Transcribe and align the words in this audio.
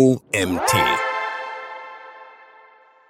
OMT. 0.00 0.76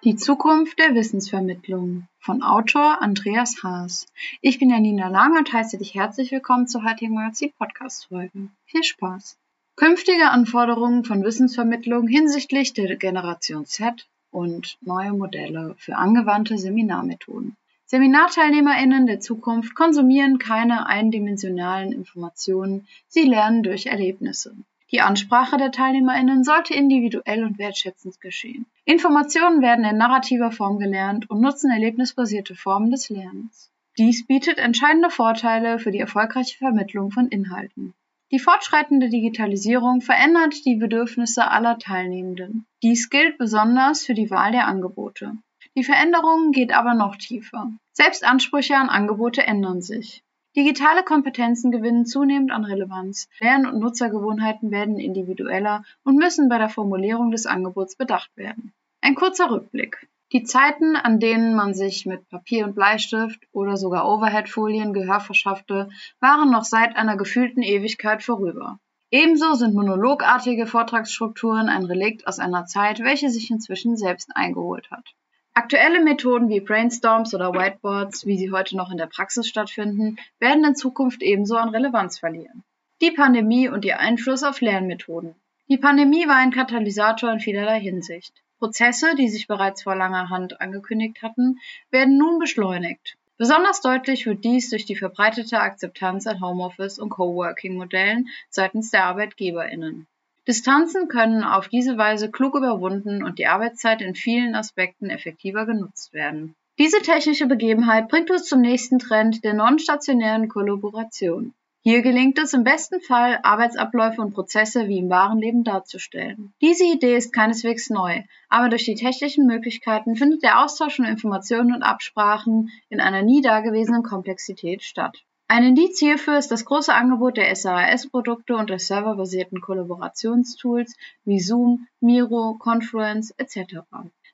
Die 0.05 0.17
Zukunft 0.17 0.79
der 0.79 0.95
Wissensvermittlung 0.95 2.09
von 2.19 2.43
Autor 2.43 3.03
Andreas 3.03 3.63
Haas. 3.63 4.07
Ich 4.41 4.59
bin 4.59 4.71
Janina 4.71 5.09
Lange 5.09 5.37
und 5.37 5.53
heiße 5.53 5.77
dich 5.77 5.95
herzlich 5.95 6.33
willkommen 6.33 6.67
zur 6.67 6.85
heutigen 6.85 7.13
Magazin-Podcast-Folge. 7.13 8.49
Viel 8.65 8.83
Spaß! 8.83 9.37
Künftige 9.77 10.31
Anforderungen 10.31 11.05
von 11.05 11.23
Wissensvermittlung 11.25 12.07
hinsichtlich 12.09 12.73
der 12.73 12.97
Generation 12.97 13.67
Z 13.67 14.09
und 14.31 14.79
neue 14.81 15.13
Modelle 15.13 15.75
für 15.77 15.97
angewandte 15.97 16.57
Seminarmethoden. 16.57 17.59
SeminarteilnehmerInnen 17.85 19.07
der 19.07 19.21
Zukunft 19.21 19.75
konsumieren 19.75 20.39
keine 20.39 20.87
eindimensionalen 20.87 21.93
Informationen, 21.93 22.89
sie 23.09 23.25
lernen 23.25 23.63
durch 23.63 23.85
Erlebnisse. 23.85 24.57
Die 24.91 25.03
Ansprache 25.03 25.59
der 25.59 25.71
TeilnehmerInnen 25.71 26.45
sollte 26.45 26.73
individuell 26.75 27.45
und 27.45 27.59
wertschätzend 27.59 28.21
geschehen. 28.21 28.65
Informationen 28.85 29.61
werden 29.61 29.85
in 29.85 29.99
narrativer 29.99 30.51
Form 30.51 30.79
gelernt 30.79 31.29
und 31.29 31.43
nutzen 31.43 31.71
erlebnisbasierte 31.71 32.55
Formen 32.55 32.91
des 32.91 33.11
Lernens. 33.11 33.71
Dies 33.99 34.27
bietet 34.27 34.59
entscheidende 34.59 35.11
Vorteile 35.11 35.79
für 35.79 35.91
die 35.91 35.99
erfolgreiche 35.99 36.57
Vermittlung 36.57 37.11
von 37.11 37.29
Inhalten. 37.29 37.93
Die 38.31 38.39
fortschreitende 38.39 39.09
Digitalisierung 39.09 40.01
verändert 40.01 40.65
die 40.65 40.77
Bedürfnisse 40.77 41.51
aller 41.51 41.79
Teilnehmenden. 41.79 42.67
Dies 42.83 43.11
gilt 43.11 43.39
besonders 43.39 44.07
für 44.07 44.15
die 44.15 44.31
Wahl 44.31 44.53
der 44.53 44.67
Angebote. 44.67 45.33
Die 45.77 45.85
Veränderung 45.85 46.53
geht 46.53 46.73
aber 46.73 46.95
noch 46.95 47.17
tiefer. 47.17 47.73
Selbst 47.93 48.25
Ansprüche 48.25 48.77
an 48.77 48.89
Angebote 48.89 49.43
ändern 49.43 49.83
sich. 49.83 50.23
Digitale 50.59 51.05
Kompetenzen 51.05 51.71
gewinnen 51.71 52.05
zunehmend 52.05 52.51
an 52.51 52.65
Relevanz. 52.65 53.29
Lern- 53.39 53.65
und 53.65 53.79
Nutzergewohnheiten 53.79 54.73
werden 54.73 54.99
individueller 54.99 55.85
und 56.03 56.17
müssen 56.17 56.49
bei 56.49 56.59
der 56.59 56.69
Formulierung 56.69 57.31
des 57.31 57.47
Angebots 57.47 57.95
bedacht 57.95 58.37
werden. 58.37 58.73
Ein 59.01 59.15
kurzer 59.15 59.53
Rückblick. 59.53 60.09
Die 60.33 60.43
Zeiten, 60.43 60.97
an 60.97 61.21
denen 61.21 61.55
man 61.55 61.75
sich 61.75 62.07
mit 62.07 62.29
Papier 62.29 62.65
und 62.65 62.75
Bleistift 62.75 63.41
oder 63.53 63.77
sogar 63.77 64.09
Overhead-Folien 64.09 64.93
Gehör 64.93 65.21
verschaffte, 65.21 65.91
waren 66.19 66.51
noch 66.51 66.65
seit 66.65 66.97
einer 66.97 67.17
gefühlten 67.17 67.63
Ewigkeit 67.63 68.25
vorüber. 68.25 68.81
Ebenso 69.13 69.55
sind 69.55 69.77
monologartige 69.77 70.67
Vortragsstrukturen 70.67 71.69
ein 71.69 71.85
Relikt 71.85 72.27
aus 72.27 72.41
einer 72.41 72.67
Zeit, 72.67 72.99
welche 72.99 73.31
sich 73.31 73.49
inzwischen 73.53 73.97
selbst 73.97 74.33
eingeholt 74.35 74.91
hat. 74.91 75.15
Aktuelle 75.59 76.01
Methoden 76.05 76.49
wie 76.49 76.61
Brainstorms 76.61 77.35
oder 77.35 77.53
Whiteboards, 77.53 78.27
wie 78.27 78.39
sie 78.39 78.53
heute 78.53 78.77
noch 78.77 78.93
in 78.93 78.97
der 78.97 79.09
Praxis 79.09 79.49
stattfinden, 79.49 80.17
werden 80.39 80.65
in 80.65 80.77
Zukunft 80.77 81.21
ebenso 81.21 81.57
an 81.57 81.71
Relevanz 81.71 82.21
verlieren. 82.21 82.63
Die 83.01 83.11
Pandemie 83.11 83.69
und 83.69 83.85
ihr 83.85 83.99
Einfluss 83.99 84.45
auf 84.45 84.61
Lernmethoden. 84.61 85.35
Die 85.69 85.77
Pandemie 85.77 86.29
war 86.29 86.37
ein 86.37 86.53
Katalysator 86.53 87.33
in 87.33 87.41
vielerlei 87.41 87.81
Hinsicht. 87.81 88.33
Prozesse, 88.61 89.17
die 89.17 89.29
sich 89.29 89.49
bereits 89.49 89.83
vor 89.83 89.97
langer 89.97 90.31
Hand 90.31 90.61
angekündigt 90.61 91.23
hatten, 91.23 91.59
werden 91.91 92.17
nun 92.17 92.39
beschleunigt. 92.39 93.17
Besonders 93.37 93.81
deutlich 93.81 94.27
wird 94.27 94.45
dies 94.45 94.71
durch 94.71 94.85
die 94.85 94.95
verbreitete 94.95 95.59
Akzeptanz 95.59 96.29
an 96.29 96.41
Homeoffice 96.41 97.01
und 97.01 97.11
Coworking-Modellen 97.11 98.29
seitens 98.49 98.93
der 98.93 99.07
ArbeitgeberInnen. 99.07 100.07
Distanzen 100.49 101.09
können 101.09 101.45
auf 101.45 101.69
diese 101.69 101.99
Weise 101.99 102.31
klug 102.31 102.55
überwunden 102.57 103.23
und 103.23 103.39
die 103.39 103.47
Arbeitszeit 103.47 104.01
in 104.01 104.15
vielen 104.15 104.55
Aspekten 104.55 105.11
effektiver 105.11 105.67
genutzt 105.67 106.15
werden. 106.15 106.55
Diese 106.79 107.03
technische 107.03 107.47
Begebenheit 107.47 108.09
bringt 108.09 108.31
uns 108.31 108.47
zum 108.47 108.63
nächsten 108.63 108.99
Trend 108.99 109.45
der 109.45 109.53
non-stationären 109.53 110.49
Kollaboration. 110.49 111.53
Hier 111.83 112.01
gelingt 112.01 112.39
es 112.39 112.55
im 112.55 112.65
besten 112.65 113.01
Fall, 113.03 113.41
Arbeitsabläufe 113.43 114.23
und 114.23 114.33
Prozesse 114.33 114.89
wie 114.89 114.99
im 114.99 115.11
wahren 115.11 115.39
Leben 115.39 115.65
darzustellen. 115.65 116.55
Diese 116.63 116.85
Idee 116.85 117.17
ist 117.17 117.33
keineswegs 117.33 117.91
neu, 117.91 118.23
aber 118.49 118.71
durch 118.71 118.85
die 118.85 118.95
technischen 118.95 119.47
Möglichkeiten 119.47 120.17
findet 120.17 120.43
der 120.43 120.65
Austausch 120.65 120.97
von 120.97 121.05
Informationen 121.05 121.75
und 121.75 121.83
Absprachen 121.83 122.71
in 122.89 123.01
einer 123.01 123.23
nie 123.23 123.43
dagewesenen 123.43 124.03
Komplexität 124.03 124.83
statt. 124.83 125.25
Ein 125.51 125.65
Indiz 125.65 125.99
hierfür 125.99 126.37
ist 126.37 126.51
das 126.51 126.67
große 126.67 126.93
Angebot 126.93 127.39
der 127.39 127.57
SaaS-Produkte 127.57 128.55
und 128.55 128.69
der 128.69 128.79
serverbasierten 128.79 129.63
Kollaborationstools 129.63 130.95
wie 131.25 131.41
Zoom, 131.41 131.89
Miro, 132.01 132.59
Confluence 132.59 133.31
etc. 133.39 133.79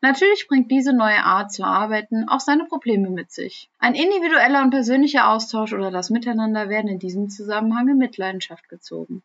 Natürlich 0.01 0.49
bringt 0.49 0.73
diese 0.73 0.93
neue 0.93 1.23
Art 1.23 1.53
zu 1.53 1.63
arbeiten 1.63 2.29
auch 2.29 2.41
seine 2.41 2.65
Probleme 2.65 3.11
mit 3.11 3.31
sich. 3.31 3.71
Ein 3.79 3.95
individueller 3.95 4.63
und 4.63 4.71
persönlicher 4.71 5.31
Austausch 5.31 5.73
oder 5.73 5.93
das 5.93 6.11
Miteinander 6.11 6.69
werden 6.69 6.89
in 6.89 6.99
diesem 6.99 7.29
Zusammenhang 7.29 7.89
in 7.89 7.99
Mitleidenschaft 7.99 8.69
gezogen. 8.69 9.23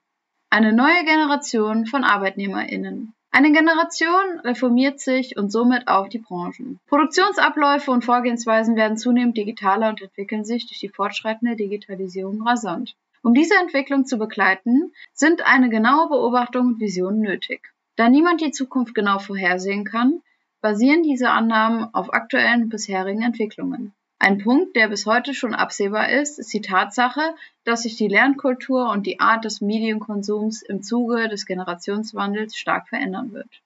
Eine 0.52 0.74
neue 0.74 1.04
Generation 1.06 1.88
von 1.88 2.04
ArbeitnehmerInnen. 2.04 3.16
Eine 3.32 3.52
Generation 3.52 4.40
reformiert 4.44 5.00
sich 5.00 5.38
und 5.38 5.52
somit 5.52 5.88
auch 5.88 6.08
die 6.08 6.18
Branchen. 6.18 6.80
Produktionsabläufe 6.88 7.92
und 7.92 8.04
Vorgehensweisen 8.04 8.76
werden 8.76 8.98
zunehmend 8.98 9.38
digitaler 9.38 9.90
und 9.90 10.02
entwickeln 10.02 10.44
sich 10.44 10.68
durch 10.68 10.80
die 10.80 10.90
fortschreitende 10.90 11.56
Digitalisierung 11.56 12.42
rasant. 12.42 12.96
Um 13.22 13.34
diese 13.34 13.56
Entwicklung 13.56 14.06
zu 14.06 14.18
begleiten, 14.18 14.94
sind 15.14 15.46
eine 15.46 15.70
genaue 15.70 16.10
Beobachtung 16.10 16.68
und 16.68 16.80
Vision 16.80 17.20
nötig. 17.20 17.72
Da 17.98 18.10
niemand 18.10 18.42
die 18.42 18.52
Zukunft 18.52 18.96
genau 18.96 19.20
vorhersehen 19.20 19.84
kann, 19.84 20.22
basieren 20.62 21.04
diese 21.04 21.30
Annahmen 21.30 21.94
auf 21.94 22.14
aktuellen 22.14 22.70
bisherigen 22.70 23.22
Entwicklungen. 23.22 23.94
Ein 24.22 24.40
Punkt, 24.40 24.76
der 24.76 24.90
bis 24.90 25.06
heute 25.06 25.34
schon 25.34 25.56
absehbar 25.56 26.10
ist, 26.10 26.40
ist 26.40 26.54
die 26.54 26.60
Tatsache, 26.60 27.22
dass 27.64 27.84
sich 27.84 27.96
die 27.96 28.10
Lernkultur 28.10 28.90
und 28.92 29.08
die 29.08 29.22
Art 29.22 29.46
des 29.46 29.62
Medienkonsums 29.62 30.62
im 30.62 30.84
Zuge 30.84 31.30
des 31.30 31.46
Generationswandels 31.46 32.58
stark 32.58 32.90
verändern 32.90 33.32
wird. 33.32 33.62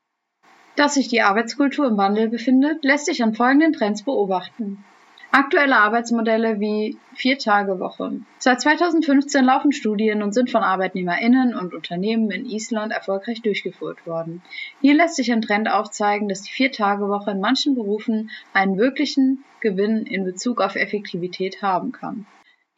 Dass 0.75 0.93
sich 0.93 1.07
die 1.07 1.23
Arbeitskultur 1.23 1.87
im 1.87 1.97
Wandel 1.97 2.29
befindet, 2.29 2.83
lässt 2.83 3.07
sich 3.07 3.23
an 3.23 3.33
folgenden 3.33 3.73
Trends 3.73 4.03
beobachten. 4.03 4.85
Aktuelle 5.35 5.77
Arbeitsmodelle 5.77 6.59
wie 6.59 6.95
Vier-Tage-Woche. 7.15 8.21
Seit 8.37 8.61
2015 8.61 9.43
laufen 9.43 9.71
Studien 9.71 10.21
und 10.21 10.31
sind 10.31 10.51
von 10.51 10.61
ArbeitnehmerInnen 10.61 11.55
und 11.55 11.73
Unternehmen 11.73 12.29
in 12.29 12.45
Island 12.45 12.93
erfolgreich 12.93 13.41
durchgeführt 13.41 14.05
worden. 14.05 14.43
Hier 14.79 14.93
lässt 14.93 15.15
sich 15.15 15.31
ein 15.31 15.41
Trend 15.41 15.71
aufzeigen, 15.71 16.29
dass 16.29 16.43
die 16.43 16.51
Vier-Tage-Woche 16.51 17.31
in 17.31 17.39
manchen 17.39 17.73
Berufen 17.73 18.29
einen 18.53 18.77
wirklichen 18.77 19.43
Gewinn 19.59 20.05
in 20.05 20.23
Bezug 20.23 20.61
auf 20.61 20.75
Effektivität 20.75 21.63
haben 21.63 21.91
kann. 21.91 22.27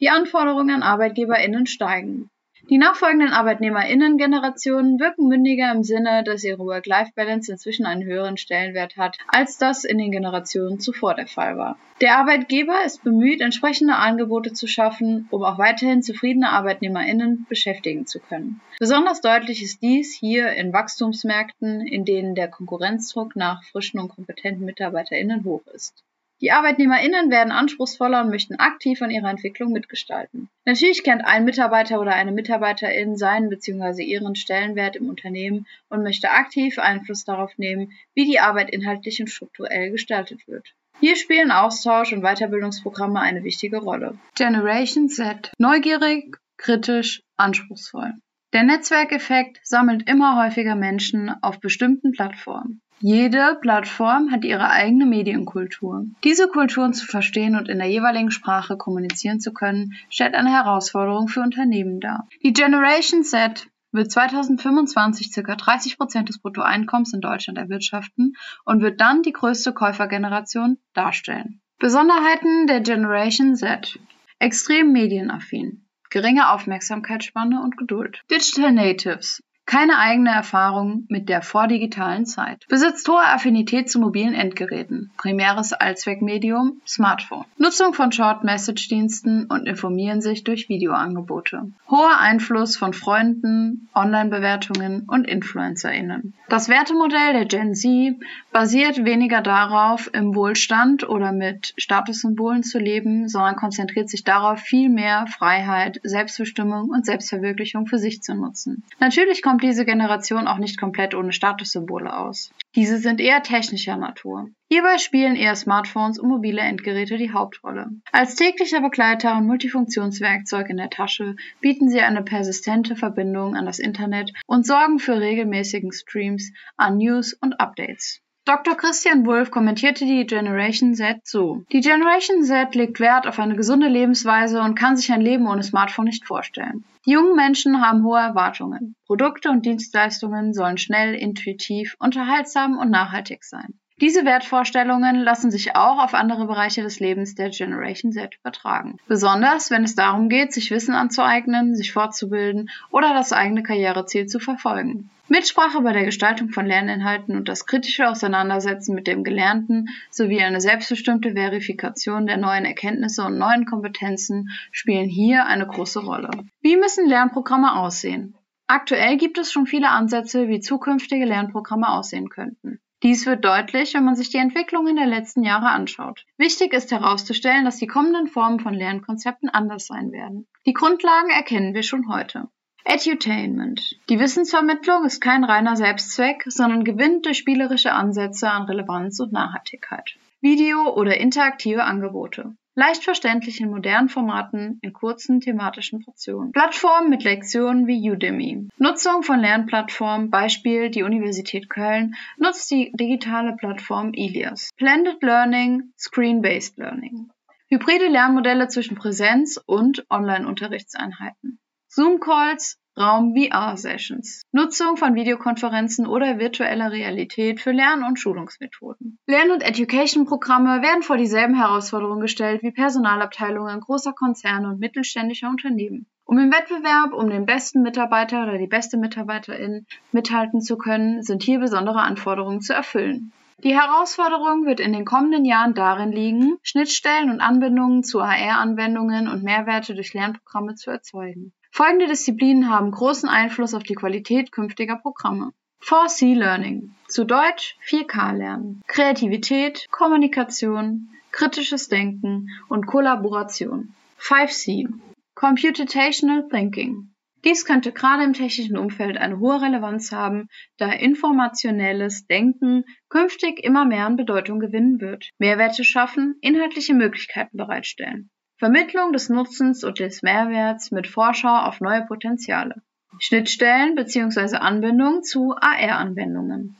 Die 0.00 0.08
Anforderungen 0.08 0.76
an 0.76 0.82
ArbeitgeberInnen 0.82 1.66
steigen. 1.66 2.30
Die 2.68 2.78
nachfolgenden 2.78 3.28
ArbeitnehmerInnen-Generationen 3.28 4.98
wirken 4.98 5.28
mündiger 5.28 5.70
im 5.70 5.84
Sinne, 5.84 6.24
dass 6.24 6.42
ihre 6.42 6.58
Work-Life-Balance 6.58 7.52
inzwischen 7.52 7.86
einen 7.86 8.02
höheren 8.02 8.36
Stellenwert 8.36 8.96
hat, 8.96 9.16
als 9.28 9.56
das 9.56 9.84
in 9.84 9.98
den 9.98 10.10
Generationen 10.10 10.80
zuvor 10.80 11.14
der 11.14 11.28
Fall 11.28 11.56
war. 11.56 11.78
Der 12.00 12.18
Arbeitgeber 12.18 12.84
ist 12.84 13.04
bemüht, 13.04 13.40
entsprechende 13.40 13.94
Angebote 13.94 14.52
zu 14.52 14.66
schaffen, 14.66 15.28
um 15.30 15.44
auch 15.44 15.58
weiterhin 15.58 16.02
zufriedene 16.02 16.48
ArbeitnehmerInnen 16.48 17.46
beschäftigen 17.48 18.04
zu 18.04 18.18
können. 18.18 18.60
Besonders 18.80 19.20
deutlich 19.20 19.62
ist 19.62 19.80
dies 19.80 20.12
hier 20.12 20.50
in 20.50 20.72
Wachstumsmärkten, 20.72 21.86
in 21.86 22.04
denen 22.04 22.34
der 22.34 22.48
Konkurrenzdruck 22.48 23.36
nach 23.36 23.62
frischen 23.62 24.00
und 24.00 24.08
kompetenten 24.08 24.66
MitarbeiterInnen 24.66 25.44
hoch 25.44 25.62
ist. 25.72 26.02
Die 26.42 26.52
ArbeitnehmerInnen 26.52 27.30
werden 27.30 27.50
anspruchsvoller 27.50 28.20
und 28.20 28.30
möchten 28.30 28.56
aktiv 28.56 29.00
an 29.00 29.10
ihrer 29.10 29.30
Entwicklung 29.30 29.72
mitgestalten. 29.72 30.50
Natürlich 30.66 31.02
kennt 31.02 31.24
ein 31.24 31.44
Mitarbeiter 31.44 31.98
oder 31.98 32.14
eine 32.14 32.32
Mitarbeiterin 32.32 33.16
seinen 33.16 33.48
bzw. 33.48 34.02
ihren 34.02 34.36
Stellenwert 34.36 34.96
im 34.96 35.08
Unternehmen 35.08 35.66
und 35.88 36.02
möchte 36.02 36.30
aktiv 36.30 36.78
Einfluss 36.78 37.24
darauf 37.24 37.56
nehmen, 37.56 37.92
wie 38.14 38.26
die 38.26 38.38
Arbeit 38.38 38.70
inhaltlich 38.70 39.18
und 39.20 39.28
strukturell 39.28 39.90
gestaltet 39.90 40.46
wird. 40.46 40.74
Hier 41.00 41.16
spielen 41.16 41.50
Austausch 41.50 42.12
und 42.12 42.22
Weiterbildungsprogramme 42.22 43.20
eine 43.20 43.42
wichtige 43.44 43.78
Rolle. 43.78 44.18
Generation 44.34 45.08
Z. 45.08 45.52
Neugierig, 45.58 46.36
kritisch, 46.58 47.22
anspruchsvoll. 47.36 48.14
Der 48.52 48.62
Netzwerkeffekt 48.62 49.60
sammelt 49.62 50.08
immer 50.08 50.42
häufiger 50.42 50.76
Menschen 50.76 51.30
auf 51.42 51.60
bestimmten 51.60 52.12
Plattformen. 52.12 52.80
Jede 52.98 53.58
Plattform 53.60 54.30
hat 54.30 54.44
ihre 54.44 54.70
eigene 54.70 55.04
Medienkultur. 55.04 56.06
Diese 56.24 56.48
Kulturen 56.48 56.94
zu 56.94 57.04
verstehen 57.04 57.54
und 57.54 57.68
in 57.68 57.78
der 57.78 57.88
jeweiligen 57.88 58.30
Sprache 58.30 58.78
kommunizieren 58.78 59.38
zu 59.38 59.52
können, 59.52 59.92
stellt 60.08 60.34
eine 60.34 60.50
Herausforderung 60.50 61.28
für 61.28 61.42
Unternehmen 61.42 62.00
dar. 62.00 62.26
Die 62.42 62.54
Generation 62.54 63.22
Z 63.22 63.68
wird 63.92 64.10
2025 64.10 65.30
ca. 65.32 65.56
30 65.56 65.98
Prozent 65.98 66.28
des 66.30 66.38
Bruttoeinkommens 66.38 67.12
in 67.12 67.20
Deutschland 67.20 67.58
erwirtschaften 67.58 68.34
und 68.64 68.80
wird 68.80 69.00
dann 69.00 69.22
die 69.22 69.32
größte 69.32 69.74
Käufergeneration 69.74 70.78
darstellen. 70.94 71.60
Besonderheiten 71.78 72.66
der 72.66 72.80
Generation 72.80 73.56
Z. 73.56 73.98
Extrem 74.38 74.92
medienaffin, 74.92 75.86
geringe 76.08 76.50
Aufmerksamkeitsspanne 76.50 77.62
und 77.62 77.76
Geduld. 77.76 78.22
Digital 78.30 78.72
Natives 78.72 79.42
keine 79.66 79.98
eigene 79.98 80.30
Erfahrung 80.30 81.04
mit 81.08 81.28
der 81.28 81.42
vordigitalen 81.42 82.24
Zeit, 82.24 82.64
besitzt 82.68 83.08
hohe 83.08 83.24
Affinität 83.24 83.90
zu 83.90 83.98
mobilen 83.98 84.32
Endgeräten, 84.32 85.10
primäres 85.16 85.72
Allzweckmedium 85.72 86.80
Smartphone, 86.86 87.44
Nutzung 87.58 87.92
von 87.92 88.12
Short-Message-Diensten 88.12 89.46
und 89.46 89.66
informieren 89.66 90.20
sich 90.20 90.44
durch 90.44 90.68
Videoangebote, 90.68 91.72
hoher 91.90 92.20
Einfluss 92.20 92.76
von 92.76 92.92
Freunden, 92.92 93.88
Online-Bewertungen 93.94 95.02
und 95.08 95.26
InfluencerInnen. 95.26 96.32
Das 96.48 96.68
Wertemodell 96.68 97.32
der 97.32 97.44
Gen 97.44 97.74
Z 97.74 98.16
basiert 98.52 99.04
weniger 99.04 99.42
darauf, 99.42 100.08
im 100.14 100.36
Wohlstand 100.36 101.08
oder 101.08 101.32
mit 101.32 101.74
Statussymbolen 101.76 102.62
zu 102.62 102.78
leben, 102.78 103.28
sondern 103.28 103.56
konzentriert 103.56 104.08
sich 104.08 104.22
darauf, 104.22 104.60
viel 104.60 104.88
mehr 104.88 105.26
Freiheit, 105.26 106.00
Selbstbestimmung 106.04 106.90
und 106.90 107.04
Selbstverwirklichung 107.04 107.86
für 107.86 107.98
sich 107.98 108.22
zu 108.22 108.34
nutzen. 108.34 108.84
Natürlich 109.00 109.42
kommt 109.42 109.55
diese 109.62 109.84
Generation 109.84 110.46
auch 110.46 110.58
nicht 110.58 110.78
komplett 110.78 111.14
ohne 111.14 111.32
Statussymbole 111.32 112.16
aus. 112.16 112.50
Diese 112.74 112.98
sind 112.98 113.20
eher 113.20 113.42
technischer 113.42 113.96
Natur. 113.96 114.48
Hierbei 114.68 114.98
spielen 114.98 115.36
eher 115.36 115.54
Smartphones 115.54 116.18
und 116.18 116.28
mobile 116.28 116.60
Endgeräte 116.60 117.16
die 117.16 117.32
Hauptrolle. 117.32 117.90
Als 118.12 118.34
täglicher 118.34 118.80
Begleiter 118.80 119.36
und 119.36 119.46
Multifunktionswerkzeug 119.46 120.68
in 120.68 120.76
der 120.76 120.90
Tasche 120.90 121.36
bieten 121.60 121.88
sie 121.88 122.00
eine 122.00 122.22
persistente 122.22 122.96
Verbindung 122.96 123.54
an 123.54 123.66
das 123.66 123.78
Internet 123.78 124.32
und 124.46 124.66
sorgen 124.66 124.98
für 124.98 125.20
regelmäßigen 125.20 125.92
Streams 125.92 126.52
an 126.76 126.98
News 126.98 127.32
und 127.32 127.60
Updates. 127.60 128.20
Dr. 128.46 128.76
Christian 128.76 129.26
Wolf 129.26 129.50
kommentierte 129.50 130.04
die 130.04 130.24
Generation 130.24 130.94
Z 130.94 131.26
so. 131.26 131.64
Die 131.72 131.80
Generation 131.80 132.44
Z 132.44 132.76
legt 132.76 133.00
Wert 133.00 133.26
auf 133.26 133.40
eine 133.40 133.56
gesunde 133.56 133.88
Lebensweise 133.88 134.62
und 134.62 134.78
kann 134.78 134.96
sich 134.96 135.10
ein 135.10 135.20
Leben 135.20 135.48
ohne 135.48 135.64
Smartphone 135.64 136.04
nicht 136.04 136.24
vorstellen. 136.24 136.84
Die 137.06 137.10
jungen 137.10 137.34
Menschen 137.34 137.84
haben 137.84 138.04
hohe 138.04 138.20
Erwartungen. 138.20 138.94
Produkte 139.08 139.50
und 139.50 139.66
Dienstleistungen 139.66 140.54
sollen 140.54 140.78
schnell, 140.78 141.16
intuitiv, 141.16 141.96
unterhaltsam 141.98 142.78
und 142.78 142.88
nachhaltig 142.88 143.42
sein. 143.42 143.80
Diese 144.00 144.24
Wertvorstellungen 144.24 145.16
lassen 145.16 145.50
sich 145.50 145.74
auch 145.74 145.98
auf 145.98 146.14
andere 146.14 146.46
Bereiche 146.46 146.82
des 146.82 147.00
Lebens 147.00 147.34
der 147.34 147.50
Generation 147.50 148.12
Z 148.12 148.36
übertragen. 148.38 148.98
Besonders 149.08 149.72
wenn 149.72 149.82
es 149.82 149.96
darum 149.96 150.28
geht, 150.28 150.52
sich 150.52 150.70
Wissen 150.70 150.94
anzueignen, 150.94 151.74
sich 151.74 151.92
fortzubilden 151.92 152.70
oder 152.92 153.12
das 153.12 153.32
eigene 153.32 153.64
Karriereziel 153.64 154.26
zu 154.26 154.38
verfolgen. 154.38 155.10
Mitsprache 155.28 155.80
bei 155.80 155.92
der 155.92 156.04
Gestaltung 156.04 156.50
von 156.50 156.66
Lerninhalten 156.66 157.34
und 157.34 157.48
das 157.48 157.66
kritische 157.66 158.08
Auseinandersetzen 158.08 158.94
mit 158.94 159.08
dem 159.08 159.24
Gelernten 159.24 159.88
sowie 160.10 160.40
eine 160.40 160.60
selbstbestimmte 160.60 161.32
Verifikation 161.32 162.26
der 162.26 162.36
neuen 162.36 162.64
Erkenntnisse 162.64 163.24
und 163.24 163.36
neuen 163.36 163.66
Kompetenzen 163.66 164.50
spielen 164.70 165.08
hier 165.08 165.46
eine 165.46 165.66
große 165.66 165.98
Rolle. 166.00 166.30
Wie 166.60 166.76
müssen 166.76 167.08
Lernprogramme 167.08 167.76
aussehen? 167.76 168.36
Aktuell 168.68 169.16
gibt 169.16 169.38
es 169.38 169.50
schon 169.50 169.66
viele 169.66 169.88
Ansätze, 169.88 170.48
wie 170.48 170.60
zukünftige 170.60 171.24
Lernprogramme 171.24 171.88
aussehen 171.88 172.28
könnten. 172.28 172.78
Dies 173.02 173.26
wird 173.26 173.44
deutlich, 173.44 173.94
wenn 173.94 174.04
man 174.04 174.16
sich 174.16 174.30
die 174.30 174.38
Entwicklungen 174.38 174.96
der 174.96 175.06
letzten 175.06 175.44
Jahre 175.44 175.68
anschaut. 175.68 176.24
Wichtig 176.38 176.72
ist 176.72 176.92
herauszustellen, 176.92 177.64
dass 177.64 177.76
die 177.76 177.86
kommenden 177.86 178.26
Formen 178.26 178.58
von 178.58 178.74
Lernkonzepten 178.74 179.48
anders 179.48 179.86
sein 179.86 180.12
werden. 180.12 180.46
Die 180.66 180.72
Grundlagen 180.72 181.30
erkennen 181.30 181.74
wir 181.74 181.82
schon 181.82 182.08
heute. 182.08 182.48
Edutainment. 182.86 183.98
Die 184.08 184.18
Wissensvermittlung 184.18 185.04
ist 185.04 185.20
kein 185.20 185.44
reiner 185.44 185.76
Selbstzweck, 185.76 186.44
sondern 186.46 186.84
gewinnt 186.84 187.26
durch 187.26 187.38
spielerische 187.38 187.92
Ansätze 187.92 188.50
an 188.50 188.62
Relevanz 188.62 189.20
und 189.20 189.32
Nachhaltigkeit. 189.32 190.16
Video- 190.40 190.94
oder 190.94 191.18
interaktive 191.18 191.84
Angebote 191.84 192.54
leicht 192.76 193.02
verständlich 193.02 193.60
in 193.60 193.70
modernen 193.70 194.08
Formaten 194.08 194.78
in 194.82 194.92
kurzen 194.92 195.40
thematischen 195.40 196.04
Portionen. 196.04 196.52
Plattformen 196.52 197.10
mit 197.10 197.24
Lektionen 197.24 197.86
wie 197.86 198.10
Udemy. 198.10 198.68
Nutzung 198.78 199.22
von 199.22 199.40
Lernplattformen, 199.40 200.30
Beispiel 200.30 200.90
die 200.90 201.02
Universität 201.02 201.68
Köln, 201.68 202.14
nutzt 202.36 202.70
die 202.70 202.92
digitale 202.92 203.56
Plattform 203.56 204.12
Ilias. 204.12 204.70
Blended 204.76 205.22
Learning, 205.22 205.92
Screen-Based 205.98 206.76
Learning. 206.76 207.30
Hybride 207.68 208.08
Lernmodelle 208.08 208.68
zwischen 208.68 208.96
Präsenz- 208.96 209.58
und 209.66 210.04
Online-Unterrichtseinheiten. 210.10 211.58
Zoom-Calls, 211.96 212.76
Raum 212.98 213.34
VR-Sessions, 213.34 214.42
Nutzung 214.52 214.98
von 214.98 215.14
Videokonferenzen 215.14 216.06
oder 216.06 216.38
virtueller 216.38 216.92
Realität 216.92 217.58
für 217.58 217.72
Lern- 217.72 218.04
und 218.04 218.20
Schulungsmethoden. 218.20 219.18
Lern- 219.26 219.50
und 219.50 219.62
Education-Programme 219.62 220.82
werden 220.82 221.02
vor 221.02 221.16
dieselben 221.16 221.54
Herausforderungen 221.54 222.20
gestellt 222.20 222.62
wie 222.62 222.70
Personalabteilungen 222.70 223.80
großer 223.80 224.12
Konzerne 224.12 224.68
und 224.68 224.78
mittelständischer 224.78 225.48
Unternehmen. 225.48 226.04
Um 226.26 226.38
im 226.38 226.52
Wettbewerb 226.52 227.14
um 227.14 227.30
den 227.30 227.46
besten 227.46 227.80
Mitarbeiter 227.80 228.42
oder 228.42 228.58
die 228.58 228.66
beste 228.66 228.98
Mitarbeiterin 228.98 229.86
mithalten 230.12 230.60
zu 230.60 230.76
können, 230.76 231.22
sind 231.22 231.42
hier 231.42 231.60
besondere 231.60 232.02
Anforderungen 232.02 232.60
zu 232.60 232.74
erfüllen. 232.74 233.32
Die 233.64 233.74
Herausforderung 233.74 234.66
wird 234.66 234.80
in 234.80 234.92
den 234.92 235.06
kommenden 235.06 235.46
Jahren 235.46 235.72
darin 235.72 236.12
liegen, 236.12 236.58
Schnittstellen 236.62 237.30
und 237.30 237.40
Anbindungen 237.40 238.04
zu 238.04 238.20
AR-Anwendungen 238.20 239.28
und 239.28 239.42
Mehrwerte 239.42 239.94
durch 239.94 240.12
Lernprogramme 240.12 240.74
zu 240.74 240.90
erzeugen. 240.90 241.54
Folgende 241.76 242.06
Disziplinen 242.06 242.70
haben 242.70 242.90
großen 242.90 243.28
Einfluss 243.28 243.74
auf 243.74 243.82
die 243.82 243.96
Qualität 243.96 244.50
künftiger 244.50 244.96
Programme. 244.96 245.52
4C 245.82 246.34
Learning, 246.34 246.94
zu 247.06 247.24
Deutsch 247.24 247.76
4K 247.86 248.34
Lernen, 248.34 248.80
Kreativität, 248.86 249.84
Kommunikation, 249.90 251.10
kritisches 251.32 251.90
Denken 251.90 252.48
und 252.70 252.86
Kollaboration. 252.86 253.94
5C, 254.18 254.88
Computational 255.34 256.48
Thinking. 256.48 257.10
Dies 257.44 257.66
könnte 257.66 257.92
gerade 257.92 258.24
im 258.24 258.32
technischen 258.32 258.78
Umfeld 258.78 259.18
eine 259.18 259.38
hohe 259.38 259.60
Relevanz 259.60 260.12
haben, 260.12 260.48
da 260.78 260.90
informationelles 260.90 262.26
Denken 262.26 262.84
künftig 263.10 263.62
immer 263.62 263.84
mehr 263.84 264.06
an 264.06 264.16
Bedeutung 264.16 264.60
gewinnen 264.60 265.02
wird. 265.02 265.28
Mehrwerte 265.36 265.84
schaffen, 265.84 266.36
inhaltliche 266.40 266.94
Möglichkeiten 266.94 267.58
bereitstellen. 267.58 268.30
Vermittlung 268.58 269.12
des 269.12 269.28
Nutzens 269.28 269.84
und 269.84 269.98
des 269.98 270.22
Mehrwerts 270.22 270.90
mit 270.90 271.06
Vorschau 271.06 271.54
auf 271.54 271.82
neue 271.82 272.06
Potenziale. 272.06 272.76
Schnittstellen 273.18 273.94
bzw. 273.94 274.56
Anbindung 274.56 275.22
zu 275.22 275.54
AR-Anwendungen. 275.54 276.74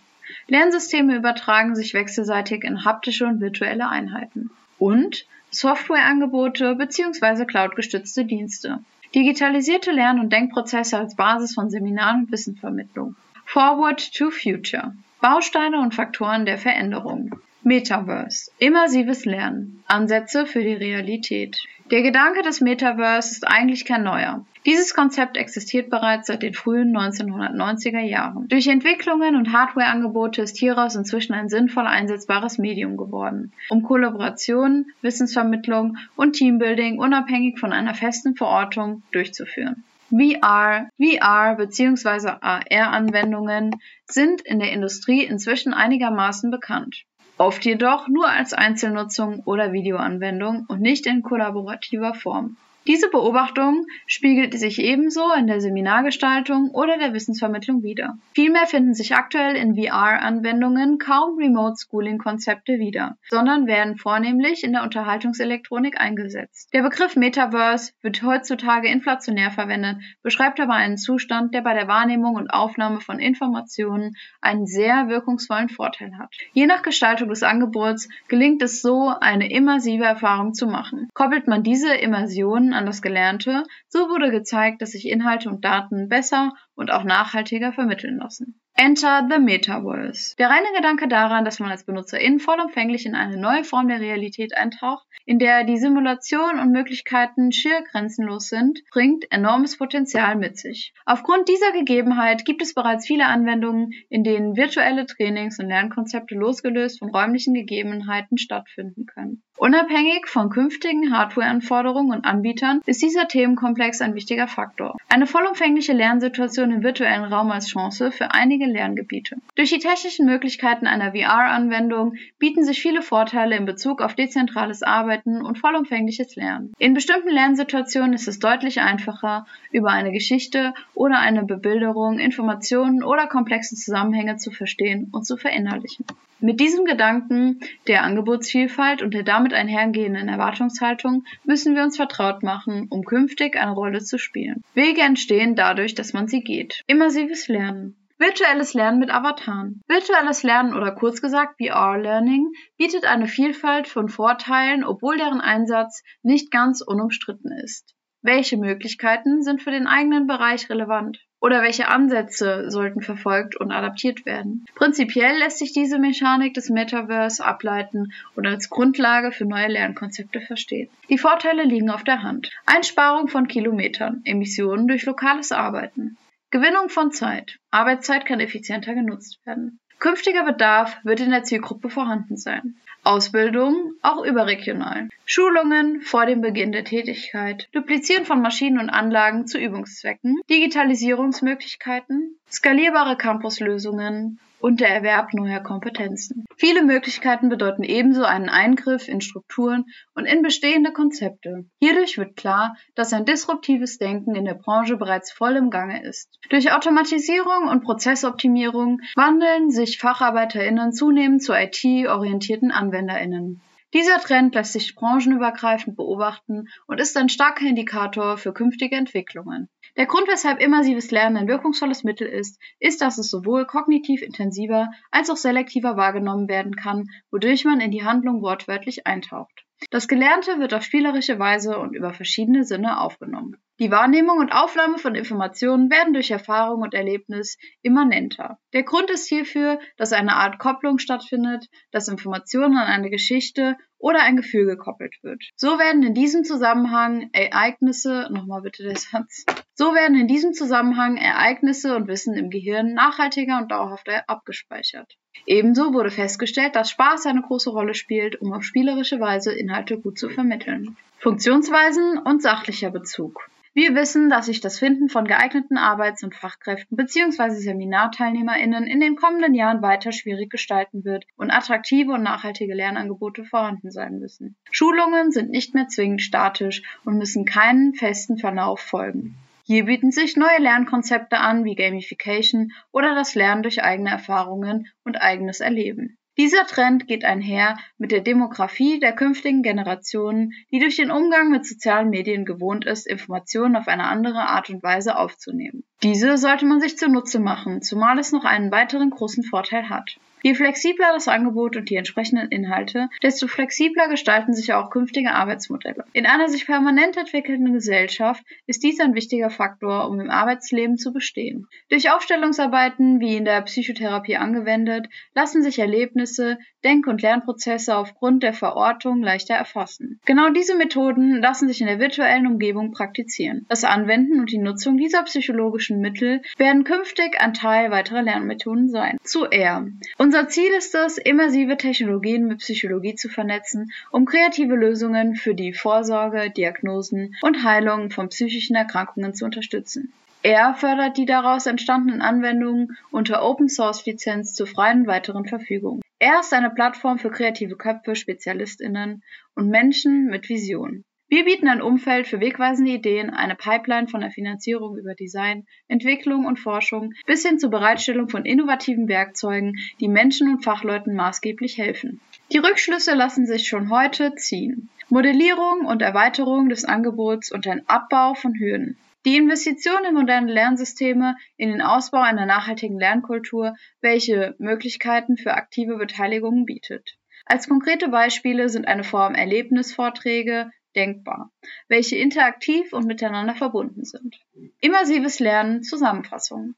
Lernsysteme 0.49 1.15
übertragen 1.15 1.75
sich 1.75 1.93
wechselseitig 1.93 2.65
in 2.65 2.85
haptische 2.85 3.27
und 3.27 3.41
virtuelle 3.41 3.89
Einheiten. 3.89 4.51
Und 4.79 5.27
Softwareangebote 5.51 6.77
bzw. 6.77 7.45
cloudgestützte 7.45 8.25
Dienste. 8.25 8.79
Digitalisierte 9.15 9.93
Lern- 9.93 10.21
und 10.21 10.33
Denkprozesse 10.33 10.99
als 10.99 11.15
Basis 11.15 11.55
von 11.55 11.69
Seminaren 11.69 12.23
und 12.23 12.33
Wissensvermittlung. 12.33 13.17
Forward 13.45 14.15
to 14.15 14.31
Future. 14.31 14.95
Bausteine 15.21 15.81
und 15.81 15.95
Faktoren 15.95 16.47
der 16.47 16.59
Veränderung. 16.59 17.39
Metaverse. 17.67 18.53
Immersives 18.61 19.25
Lernen. 19.25 19.83
Ansätze 19.89 20.47
für 20.47 20.63
die 20.63 20.75
Realität. 20.75 21.59
Der 21.91 22.03
Gedanke 22.03 22.43
des 22.43 22.61
Metaverse 22.61 23.33
ist 23.33 23.49
eigentlich 23.49 23.85
kein 23.85 24.05
neuer. 24.05 24.47
Dieses 24.65 24.95
Konzept 24.95 25.37
existiert 25.37 25.91
bereits 25.91 26.29
seit 26.29 26.45
den 26.45 26.55
frühen 26.55 26.97
1990er 26.97 28.03
Jahren. 28.03 28.47
Durch 28.47 28.69
Entwicklungen 28.69 29.35
und 29.35 29.53
Hardwareangebote 29.53 30.43
ist 30.43 30.57
hieraus 30.57 30.95
inzwischen 30.95 31.33
ein 31.33 31.49
sinnvoll 31.49 31.89
einsetzbares 31.89 32.59
Medium 32.59 32.97
geworden, 32.97 33.53
um 33.69 33.83
Kollaboration, 33.83 34.87
Wissensvermittlung 35.03 35.97
und 36.15 36.35
Teambuilding 36.35 37.01
unabhängig 37.01 37.59
von 37.59 37.73
einer 37.73 37.95
festen 37.95 38.37
Verortung 38.37 39.03
durchzuführen. 39.11 39.83
VR, 40.11 40.89
VR 41.03 41.57
bzw. 41.57 42.29
AR-Anwendungen 42.41 43.73
sind 44.05 44.41
in 44.43 44.61
der 44.61 44.71
Industrie 44.71 45.25
inzwischen 45.25 45.75
einigermaßen 45.75 46.53
bekannt 46.53 47.05
oft 47.39 47.65
jedoch 47.65 48.09
nur 48.09 48.29
als 48.29 48.53
Einzelnutzung 48.53 49.41
oder 49.45 49.73
Videoanwendung 49.73 50.65
und 50.69 50.81
nicht 50.81 51.07
in 51.07 51.23
kollaborativer 51.23 52.15
Form. 52.15 52.57
Diese 52.87 53.11
Beobachtung 53.11 53.87
spiegelt 54.07 54.57
sich 54.57 54.79
ebenso 54.79 55.33
in 55.33 55.49
der 55.49 55.61
Seminargestaltung 55.61 56.71
oder 56.71 56.99
der 56.99 57.13
Wissensvermittlung 57.15 57.83
wider. 57.83 58.17
Vielmehr 58.33 58.69
finden 58.69 58.95
sich 58.95 59.17
aktuell 59.17 59.57
in 59.57 59.75
VR-Anwendungen 59.75 60.99
kaum 60.99 61.37
Remote-Schooling-Konzepte 61.37 62.79
wieder, 62.79 63.17
sondern 63.29 63.67
werden 63.67 63.97
vornehmlich 63.97 64.63
in 64.63 64.73
der 64.73 64.85
Unterhaltungselektronik 64.85 66.01
eingesetzt. 66.01 66.73
Der 66.75 66.83
Begriff 66.83 67.17
Metaverse 67.17 67.93
wird 68.03 68.23
heutzutage 68.23 68.89
inflationär 68.89 69.51
verwendet, 69.51 69.97
beschreibt 70.23 70.61
aber 70.61 70.75
einen 70.75 70.97
Zustand, 70.97 71.55
der 71.55 71.63
bei 71.63 71.75
der 71.75 71.89
Wahrnehmung 71.89 72.37
und 72.37 72.51
Aufnahme 72.51 73.01
von 73.01 73.19
Informationen 73.19 74.15
einen 74.41 74.67
sehr 74.67 75.09
wirkungsvollen 75.09 75.71
Vorteil 75.71 76.17
hat. 76.19 76.33
Je 76.53 76.67
nach 76.67 76.83
Gestaltung 76.83 77.31
des 77.31 77.43
Angebots 77.43 78.09
gelingt 78.29 78.63
es 78.63 78.81
so, 78.81 79.13
eine 79.21 79.51
immersive 79.51 80.05
Erfahrung 80.05 80.55
zu 80.55 80.69
machen. 80.69 81.09
Koppelt 81.15 81.49
man 81.49 81.65
diese 81.65 81.93
Immersion 81.93 82.76
an 82.77 82.87
das 82.87 83.03
Gelernte, 83.03 83.65
so 83.89 84.09
wurde 84.09 84.31
gezeigt, 84.31 84.83
dass 84.83 84.93
sich 84.93 85.09
Inhalte 85.09 85.49
und 85.49 85.65
Daten 85.65 86.09
besser 86.09 86.53
und 86.75 86.93
auch 86.93 87.05
nachhaltiger 87.05 87.73
vermitteln 87.73 88.19
lassen. 88.19 88.61
Enter 88.79 89.27
the 89.31 89.39
Metaverse. 89.39 90.37
Der 90.37 90.51
reine 90.51 90.67
Gedanke 90.77 91.09
daran, 91.09 91.47
dass 91.47 91.61
man 91.61 91.71
als 91.71 91.85
Benutzerin 91.85 92.39
vollumfänglich 92.39 93.07
in 93.07 93.15
eine 93.15 93.39
neue 93.39 93.65
Form 93.65 93.89
der 93.89 94.01
Realität 94.01 94.55
eintaucht, 94.55 95.07
in 95.25 95.39
der 95.39 95.65
die 95.65 95.79
Simulation 95.79 96.61
und 96.61 96.73
Möglichkeiten 96.73 97.53
schier 97.53 97.83
grenzenlos 97.91 98.49
sind, 98.51 98.83
bringt 98.93 99.33
enormes 99.33 99.79
Potenzial 99.79 100.37
mit 100.37 100.59
sich. 100.59 100.93
Aufgrund 101.07 101.49
dieser 101.49 101.73
Gegebenheit 101.73 102.45
gibt 102.45 102.61
es 102.61 102.75
bereits 102.75 103.07
viele 103.07 103.25
Anwendungen, 103.25 103.93
in 104.11 104.25
denen 104.25 104.57
virtuelle 104.57 105.07
Trainings 105.07 105.59
und 105.59 105.69
Lernkonzepte 105.69 106.35
losgelöst 106.35 106.99
von 106.99 107.09
räumlichen 107.09 107.55
Gegebenheiten 107.55 108.37
stattfinden 108.37 109.07
können. 109.07 109.43
Unabhängig 109.59 110.27
von 110.27 110.51
künftigen 110.51 111.17
Hardwareanforderungen 111.17 112.19
und 112.19 112.27
Anbietern 112.27 112.83
ist 112.85 113.01
dieser 113.01 113.27
Themenkomplex 113.27 114.03
ein 114.03 114.15
wichtiger 114.15 114.49
Faktor. 114.49 114.97
Eine 115.09 115.27
vollumfängliche 115.27 115.95
Lernsituation 115.95 116.71
im 116.71 116.83
virtuellen 116.83 117.25
Raum 117.25 117.51
als 117.51 117.69
Chance 117.69 118.13
für 118.13 118.33
einige 118.33 118.67
Lerngebiete. 118.67 119.37
Durch 119.55 119.71
die 119.71 119.79
technischen 119.79 120.27
Möglichkeiten 120.27 120.87
einer 120.87 121.13
VR-Anwendung 121.13 122.17
bieten 122.39 122.65
sich 122.65 122.83
viele 122.83 123.01
Vorteile 123.01 123.57
in 123.57 123.65
Bezug 123.65 124.03
auf 124.03 124.15
dezentrales 124.15 124.83
Arbeiten 124.83 125.41
und 125.41 125.59
vollumfängliches 125.59 126.37
Lernen. 126.37 126.75
In 126.79 126.93
bestimmten 126.93 127.31
Lernsituationen 127.31 128.13
ist 128.13 128.29
es 128.29 128.39
deutlich 128.39 128.83
einfacher, 128.83 129.47
über 129.73 129.89
eine 129.91 130.13
Geschichte 130.13 130.75
oder 130.95 131.19
eine 131.19 131.45
Bebilderung 131.45 132.19
Informationen 132.19 133.03
oder 133.03 133.27
komplexe 133.27 133.75
Zusammenhänge 133.75 134.37
zu 134.37 134.51
verstehen 134.51 135.09
und 135.13 135.27
zu 135.27 135.39
verinnerlichen. 135.39 136.05
Mit 136.39 136.61
diesem 136.61 136.85
Gedanken 136.85 137.61
der 137.87 138.03
Angebotsvielfalt 138.03 139.01
und 139.03 139.15
der 139.15 139.23
damit 139.23 139.55
einhergehenden 139.55 140.29
Erwartungshaltung 140.29 141.25
müssen 141.45 141.75
wir 141.75 141.83
uns 141.83 141.97
vertraut 141.97 142.43
machen, 142.43 142.89
um 142.91 143.05
künftig 143.05 143.57
eine 143.57 143.73
Rolle 143.73 144.01
zu 144.01 144.19
spielen. 144.19 144.63
Wege 144.75 145.01
entstehen 145.01 145.57
dadurch, 145.57 145.95
dass 145.95 146.13
man 146.13 146.29
sie 146.29 146.43
geht. 146.43 146.83
Immersives 146.87 147.49
Lernen. 147.49 147.97
Virtuelles 148.19 148.75
Lernen 148.75 148.99
mit 148.99 149.11
Avataren. 149.11 149.83
Virtuelles 149.89 150.43
Lernen 150.43 150.75
oder 150.75 150.93
kurz 150.93 151.21
gesagt 151.21 151.57
VR-Learning 151.59 152.51
bietet 152.79 153.05
eine 153.05 153.29
Vielfalt 153.29 153.89
von 153.89 154.09
Vorteilen, 154.09 154.85
obwohl 154.85 155.19
deren 155.19 155.41
Einsatz 155.41 156.03
nicht 156.23 156.51
ganz 156.51 156.81
unumstritten 156.81 157.53
ist. 157.63 157.95
Welche 158.23 158.57
Möglichkeiten 158.57 159.43
sind 159.43 159.63
für 159.63 159.71
den 159.71 159.87
eigenen 159.87 160.27
Bereich 160.27 160.69
relevant? 160.69 161.26
Oder 161.41 161.63
welche 161.63 161.89
Ansätze 161.89 162.71
sollten 162.71 163.03
verfolgt 163.03 163.57
und 163.57 163.71
adaptiert 163.71 164.25
werden? 164.25 164.65
Prinzipiell 164.75 165.39
lässt 165.39 165.59
sich 165.59 165.73
diese 165.73 165.99
Mechanik 165.99 166.55
des 166.55 166.71
Metaverse 166.71 167.45
ableiten 167.45 168.13
und 168.35 168.47
als 168.47 168.71
Grundlage 168.71 169.33
für 169.33 169.45
neue 169.45 169.69
Lernkonzepte 169.69 170.41
verstehen. 170.41 170.89
Die 171.09 171.19
Vorteile 171.19 171.65
liegen 171.65 171.91
auf 171.91 172.05
der 172.05 172.23
Hand. 172.23 172.51
Einsparung 172.65 173.29
von 173.29 173.49
Kilometern, 173.49 174.23
Emissionen 174.25 174.89
durch 174.89 175.05
lokales 175.05 175.53
Arbeiten. 175.53 176.17
Gewinnung 176.51 176.89
von 176.89 177.13
Zeit. 177.13 177.59
Arbeitszeit 177.71 178.25
kann 178.25 178.41
effizienter 178.41 178.95
genutzt 178.95 179.39
werden. 179.45 179.79
Künftiger 179.99 180.45
Bedarf 180.45 180.99
wird 181.05 181.21
in 181.21 181.31
der 181.31 181.43
Zielgruppe 181.43 181.91
vorhanden 181.91 182.37
sein. 182.37 182.77
Ausbildung, 183.07 183.93
auch 184.03 184.25
überregional. 184.25 185.09
Schulungen 185.25 186.03
vor 186.03 186.27
dem 186.27 186.41
Beginn 186.41 186.73
der 186.73 186.85
Tätigkeit. 186.85 187.69
Duplizieren 187.73 188.25
von 188.25 188.43
Maschinen 188.43 188.79
und 188.79 188.91
Anlagen 188.91 189.47
zu 189.47 189.59
Übungszwecken. 189.59 190.41
Digitalisierungsmöglichkeiten. 190.51 192.37
Skalierbare 192.51 193.17
Campuslösungen 193.17 194.41
und 194.61 194.81
der 194.81 194.89
Erwerb 194.89 195.33
neuer 195.35 195.61
Kompetenzen. 195.61 196.45
Viele 196.57 196.83
Möglichkeiten 196.83 197.49
bedeuten 197.49 197.83
ebenso 197.83 198.25
einen 198.25 198.49
Eingriff 198.49 199.09
in 199.09 199.21
Strukturen 199.21 199.85
und 200.15 200.27
in 200.27 200.43
bestehende 200.43 200.93
Konzepte. 200.93 201.67
Hierdurch 201.81 202.19
wird 202.19 202.37
klar, 202.37 202.77
dass 202.95 203.13
ein 203.13 203.25
disruptives 203.25 203.99
Denken 203.99 204.35
in 204.35 204.45
der 204.45 204.55
Branche 204.55 204.97
bereits 204.97 205.33
voll 205.33 205.57
im 205.57 205.71
Gange 205.71 206.03
ist. 206.03 206.39
Durch 206.51 206.73
Automatisierung 206.73 207.69
und 207.69 207.85
Prozessoptimierung 207.85 209.01
wandeln 209.15 209.71
sich 209.71 209.99
Facharbeiterinnen 209.99 210.93
zunehmend 210.93 211.43
zu 211.43 211.53
IT-orientierten 211.53 212.71
Anwenderinnen. 212.71 213.61
Dieser 213.95 214.19
Trend 214.19 214.55
lässt 214.55 214.73
sich 214.73 214.95
branchenübergreifend 214.95 215.97
beobachten 215.97 216.69
und 216.87 217.01
ist 217.01 217.17
ein 217.17 217.29
starker 217.29 217.67
Indikator 217.67 218.37
für 218.37 218.53
künftige 218.53 218.97
Entwicklungen. 218.97 219.69
Der 219.97 220.05
Grund, 220.05 220.29
weshalb 220.29 220.61
immersives 220.61 221.11
Lernen 221.11 221.39
ein 221.39 221.49
wirkungsvolles 221.49 222.05
Mittel 222.05 222.29
ist, 222.29 222.61
ist, 222.79 223.01
dass 223.01 223.17
es 223.17 223.31
sowohl 223.31 223.65
kognitiv 223.65 224.21
intensiver 224.21 224.91
als 225.11 225.31
auch 225.31 225.39
selektiver 225.39 225.97
wahrgenommen 225.97 226.49
werden 226.49 226.77
kann, 226.77 227.09
wodurch 227.31 227.65
man 227.65 227.81
in 227.81 227.91
die 227.91 228.05
Handlung 228.05 228.43
wortwörtlich 228.43 229.07
eintaucht. 229.07 229.65
Das 229.91 230.09
Gelernte 230.09 230.59
wird 230.59 230.75
auf 230.75 230.83
spielerische 230.83 231.39
Weise 231.39 231.79
und 231.79 231.95
über 231.95 232.13
verschiedene 232.13 232.65
Sinne 232.65 233.01
aufgenommen. 233.01 233.57
Die 233.79 233.91
Wahrnehmung 233.91 234.39
und 234.39 234.53
Aufnahme 234.53 234.99
von 234.99 235.15
Informationen 235.15 235.91
werden 235.91 236.15
durch 236.15 236.31
Erfahrung 236.31 236.81
und 236.81 236.95
Erlebnis 236.95 237.59
immanenter. 237.83 238.59
Der 238.73 238.85
Grund 238.85 239.11
ist 239.11 239.29
hierfür, 239.29 239.79
dass 239.99 240.15
eine 240.15 240.37
Art 240.37 240.59
Kopplung 240.59 240.99
stattfindet, 240.99 241.69
dass 241.91 242.09
Informationen 242.09 242.79
an 242.79 242.87
eine 242.87 243.11
Geschichte 243.11 243.77
oder 243.99 244.23
ein 244.23 244.37
Gefühl 244.37 244.65
gekoppelt 244.65 245.17
wird. 245.23 245.43
So 245.57 245.79
werden 245.79 246.03
in 246.03 246.15
diesem 246.15 246.45
Zusammenhang 246.45 247.29
Ereignisse, 247.33 248.29
nochmal 248.31 248.63
bitte 248.63 248.83
der 248.83 248.97
Satz, 248.97 249.45
so 249.79 249.95
werden 249.95 250.19
in 250.19 250.27
diesem 250.27 250.55
Zusammenhang 250.55 251.19
Ereignisse 251.19 251.95
und 251.95 252.09
Wissen 252.09 252.35
im 252.35 252.49
Gehirn 252.49 252.95
nachhaltiger 252.95 253.59
und 253.59 253.71
dauerhafter 253.71 254.25
abgespeichert. 254.27 255.17
Ebenso 255.45 255.93
wurde 255.93 256.11
festgestellt, 256.11 256.75
dass 256.75 256.91
Spaß 256.91 257.27
eine 257.27 257.43
große 257.43 257.69
Rolle 257.69 257.95
spielt, 257.95 258.41
um 258.41 258.55
auf 258.55 258.65
spielerische 258.65 259.21
Weise 259.21 259.53
Inhalte 259.53 259.99
gut 259.99 260.19
zu 260.19 260.31
vermitteln. 260.31 260.97
Funktionsweisen 261.19 262.17
und 262.19 262.41
sachlicher 262.41 262.91
Bezug. 262.91 263.51
Wir 263.75 263.95
wissen, 263.95 264.31
dass 264.31 264.47
sich 264.47 264.63
das 264.63 264.79
Finden 264.79 265.11
von 265.11 265.27
geeigneten 265.27 265.77
Arbeits- 265.77 266.23
und 266.23 266.35
Fachkräften 266.35 266.97
bzw. 266.97 267.51
SeminarteilnehmerInnen 267.51 268.87
in 268.87 269.01
den 269.01 269.17
kommenden 269.17 269.53
Jahren 269.53 269.83
weiter 269.83 270.13
schwierig 270.13 270.49
gestalten 270.49 271.05
wird 271.05 271.27
und 271.37 271.51
attraktive 271.51 272.13
und 272.13 272.23
nachhaltige 272.23 272.73
Lernangebote 272.73 273.45
vorhanden 273.45 273.91
sein 273.91 274.19
müssen. 274.19 274.57
Schulungen 274.71 275.31
sind 275.31 275.51
nicht 275.51 275.75
mehr 275.75 275.89
zwingend 275.89 276.23
statisch 276.23 276.81
und 277.05 277.19
müssen 277.19 277.45
keinen 277.45 277.93
festen 277.93 278.39
Verlauf 278.39 278.81
folgen. 278.81 279.37
Hier 279.69 279.87
bieten 279.87 280.13
sich 280.13 280.37
neue 280.37 280.61
Lernkonzepte 280.61 281.39
an 281.39 281.65
wie 281.65 281.75
Gamification 281.75 282.71
oder 282.93 283.17
das 283.17 283.35
Lernen 283.35 283.65
durch 283.65 283.83
eigene 283.83 284.11
Erfahrungen 284.11 284.87
und 285.03 285.17
eigenes 285.17 285.59
Erleben. 285.59 286.19
Dieser 286.39 286.69
Trend 286.69 287.09
geht 287.09 287.25
einher 287.25 287.77
mit 287.99 288.13
der 288.13 288.21
Demografie 288.21 289.01
der 289.01 289.13
künftigen 289.13 289.63
Generationen, 289.63 290.53
die 290.71 290.79
durch 290.79 290.95
den 290.95 291.11
Umgang 291.11 291.51
mit 291.51 291.67
sozialen 291.67 292.11
Medien 292.11 292.45
gewohnt 292.45 292.87
ist, 292.87 293.09
Informationen 293.09 293.75
auf 293.75 293.89
eine 293.89 294.05
andere 294.05 294.47
Art 294.47 294.71
und 294.71 294.85
Weise 294.85 295.17
aufzunehmen. 295.17 295.83
Diese 296.01 296.39
sollte 296.39 296.65
man 296.65 296.81
sich 296.81 296.97
zunutze 296.97 297.41
machen, 297.41 297.83
zumal 297.83 298.21
es 298.21 298.31
noch 298.31 298.45
einen 298.45 298.71
weiteren 298.71 299.11
großen 299.11 299.43
Vorteil 299.43 299.89
hat. 299.89 300.17
Je 300.47 300.55
flexibler 300.55 301.09
das 301.13 301.27
Angebot 301.27 301.77
und 301.77 301.91
die 301.91 301.97
entsprechenden 301.97 302.53
Inhalte, 302.53 303.09
desto 303.21 303.49
flexibler 303.49 304.07
gestalten 304.07 304.55
sich 304.55 304.73
auch 304.75 304.91
künftige 304.91 305.33
Arbeitsmodelle. 305.33 306.05
In 306.13 306.25
einer 306.25 306.49
sich 306.49 306.67
permanent 306.67 307.17
entwickelnden 307.17 307.73
Gesellschaft 307.73 308.45
ist 308.65 308.85
dies 308.85 309.01
ein 309.01 309.17
wichtiger 309.17 309.51
Faktor, 309.51 310.09
um 310.09 310.21
im 310.21 310.31
Arbeitsleben 310.31 310.99
zu 310.99 311.13
bestehen. 311.13 311.67
Durch 311.89 312.13
Aufstellungsarbeiten, 312.13 313.19
wie 313.19 313.35
in 313.35 313.45
der 313.45 313.61
Psychotherapie 313.63 314.37
angewendet, 314.37 315.09
lassen 315.35 315.65
sich 315.65 315.81
Erlebnisse, 315.81 316.59
Denk- 316.85 317.09
und 317.09 317.23
Lernprozesse 317.23 317.97
aufgrund 317.97 318.45
der 318.45 318.53
Verortung 318.53 319.21
leichter 319.21 319.57
erfassen. 319.57 320.21
Genau 320.25 320.51
diese 320.51 320.77
Methoden 320.77 321.41
lassen 321.41 321.67
sich 321.67 321.81
in 321.81 321.89
der 321.89 321.99
virtuellen 321.99 322.47
Umgebung 322.47 322.93
praktizieren. 322.93 323.67
Das 323.69 323.83
Anwenden 323.83 324.39
und 324.39 324.53
die 324.53 324.59
Nutzung 324.59 324.97
dieser 324.97 325.25
psychologischen 325.25 325.99
Mittel 325.99 326.43
werden 326.57 326.85
künftig 326.85 327.41
ein 327.41 327.55
Teil 327.55 327.91
weiterer 327.91 328.23
Lernmethoden 328.23 328.89
sein. 328.89 329.19
Zu 329.25 329.47
R. 329.47 329.89
Unser 330.17 330.36
Ziel 330.45 330.71
ist 330.77 330.95
es, 330.95 331.17
immersive 331.17 331.79
Technologien 331.79 332.47
mit 332.47 332.59
Psychologie 332.59 333.15
zu 333.15 333.31
vernetzen, 333.31 333.91
um 334.11 334.27
kreative 334.27 334.75
Lösungen 334.75 335.35
für 335.35 335.55
die 335.55 335.73
Vorsorge, 335.73 336.51
Diagnosen 336.51 337.35
und 337.41 337.65
Heilung 337.65 338.11
von 338.11 338.29
psychischen 338.29 338.77
Erkrankungen 338.77 339.35
zu 339.35 339.47
unterstützen. 339.47 340.13
Er 340.43 340.75
fördert 340.75 341.17
die 341.17 341.25
daraus 341.25 341.67
entstandenen 341.67 342.21
Anwendungen 342.21 342.97
unter 343.11 343.43
Open 343.43 343.69
Source 343.69 344.05
Lizenz 344.05 344.55
zur 344.55 344.67
freien 344.67 345.07
weiteren 345.07 345.47
Verfügung. 345.47 346.03
Er 346.19 346.41
ist 346.41 346.53
eine 346.53 346.71
Plattform 346.71 347.19
für 347.19 347.31
kreative 347.31 347.77
Köpfe, 347.77 348.15
Spezialistinnen 348.15 349.23
und 349.55 349.71
Menschen 349.71 350.27
mit 350.27 350.49
Vision. 350.49 351.05
Wir 351.29 351.45
bieten 351.45 351.67
ein 351.67 351.83
Umfeld 351.83 352.29
für 352.29 352.39
wegweisende 352.39 352.93
Ideen, 352.93 353.31
eine 353.31 353.57
Pipeline 353.57 354.07
von 354.07 354.21
der 354.21 354.31
Finanzierung 354.31 354.97
über 354.97 355.15
Design, 355.15 355.67
Entwicklung 355.89 356.47
und 356.47 356.61
Forschung 356.61 357.15
bis 357.27 357.45
hin 357.45 357.59
zur 357.59 357.71
Bereitstellung 357.71 358.29
von 358.29 358.45
innovativen 358.45 359.09
Werkzeugen, 359.09 359.75
die 359.99 360.07
Menschen 360.07 360.49
und 360.49 360.63
Fachleuten 360.63 361.17
maßgeblich 361.17 361.79
helfen. 361.79 362.21
Die 362.53 362.59
Rückschlüsse 362.59 363.15
lassen 363.15 363.45
sich 363.45 363.67
schon 363.67 363.91
heute 363.91 364.37
ziehen. 364.37 364.89
Modellierung 365.09 365.85
und 365.85 366.01
Erweiterung 366.01 366.69
des 366.69 366.85
Angebots 366.85 367.51
und 367.51 367.67
ein 367.67 367.89
Abbau 367.89 368.35
von 368.35 368.55
Hürden. 368.55 368.97
Die 369.25 369.37
Investition 369.37 370.05
in 370.09 370.15
moderne 370.15 370.53
Lernsysteme, 370.53 371.35
in 371.57 371.71
den 371.71 371.83
Ausbau 371.83 372.21
einer 372.21 372.47
nachhaltigen 372.47 373.01
Lernkultur, 373.01 373.75
welche 374.01 374.55
Möglichkeiten 374.59 375.37
für 375.37 375.55
aktive 375.55 375.97
Beteiligung 375.97 376.67
bietet. 376.67 377.17
Als 377.45 377.69
konkrete 377.69 378.09
Beispiele 378.09 378.69
sind 378.69 378.87
eine 378.87 379.03
Form 379.03 379.35
Erlebnisvorträge, 379.35 380.71
denkbar, 380.97 381.53
welche 381.89 382.17
interaktiv 382.17 382.93
und 382.93 383.07
miteinander 383.07 383.55
verbunden 383.55 384.05
sind. 384.05 384.37
Immersives 384.81 385.39
Lernen 385.39 385.83
Zusammenfassung. 385.83 386.75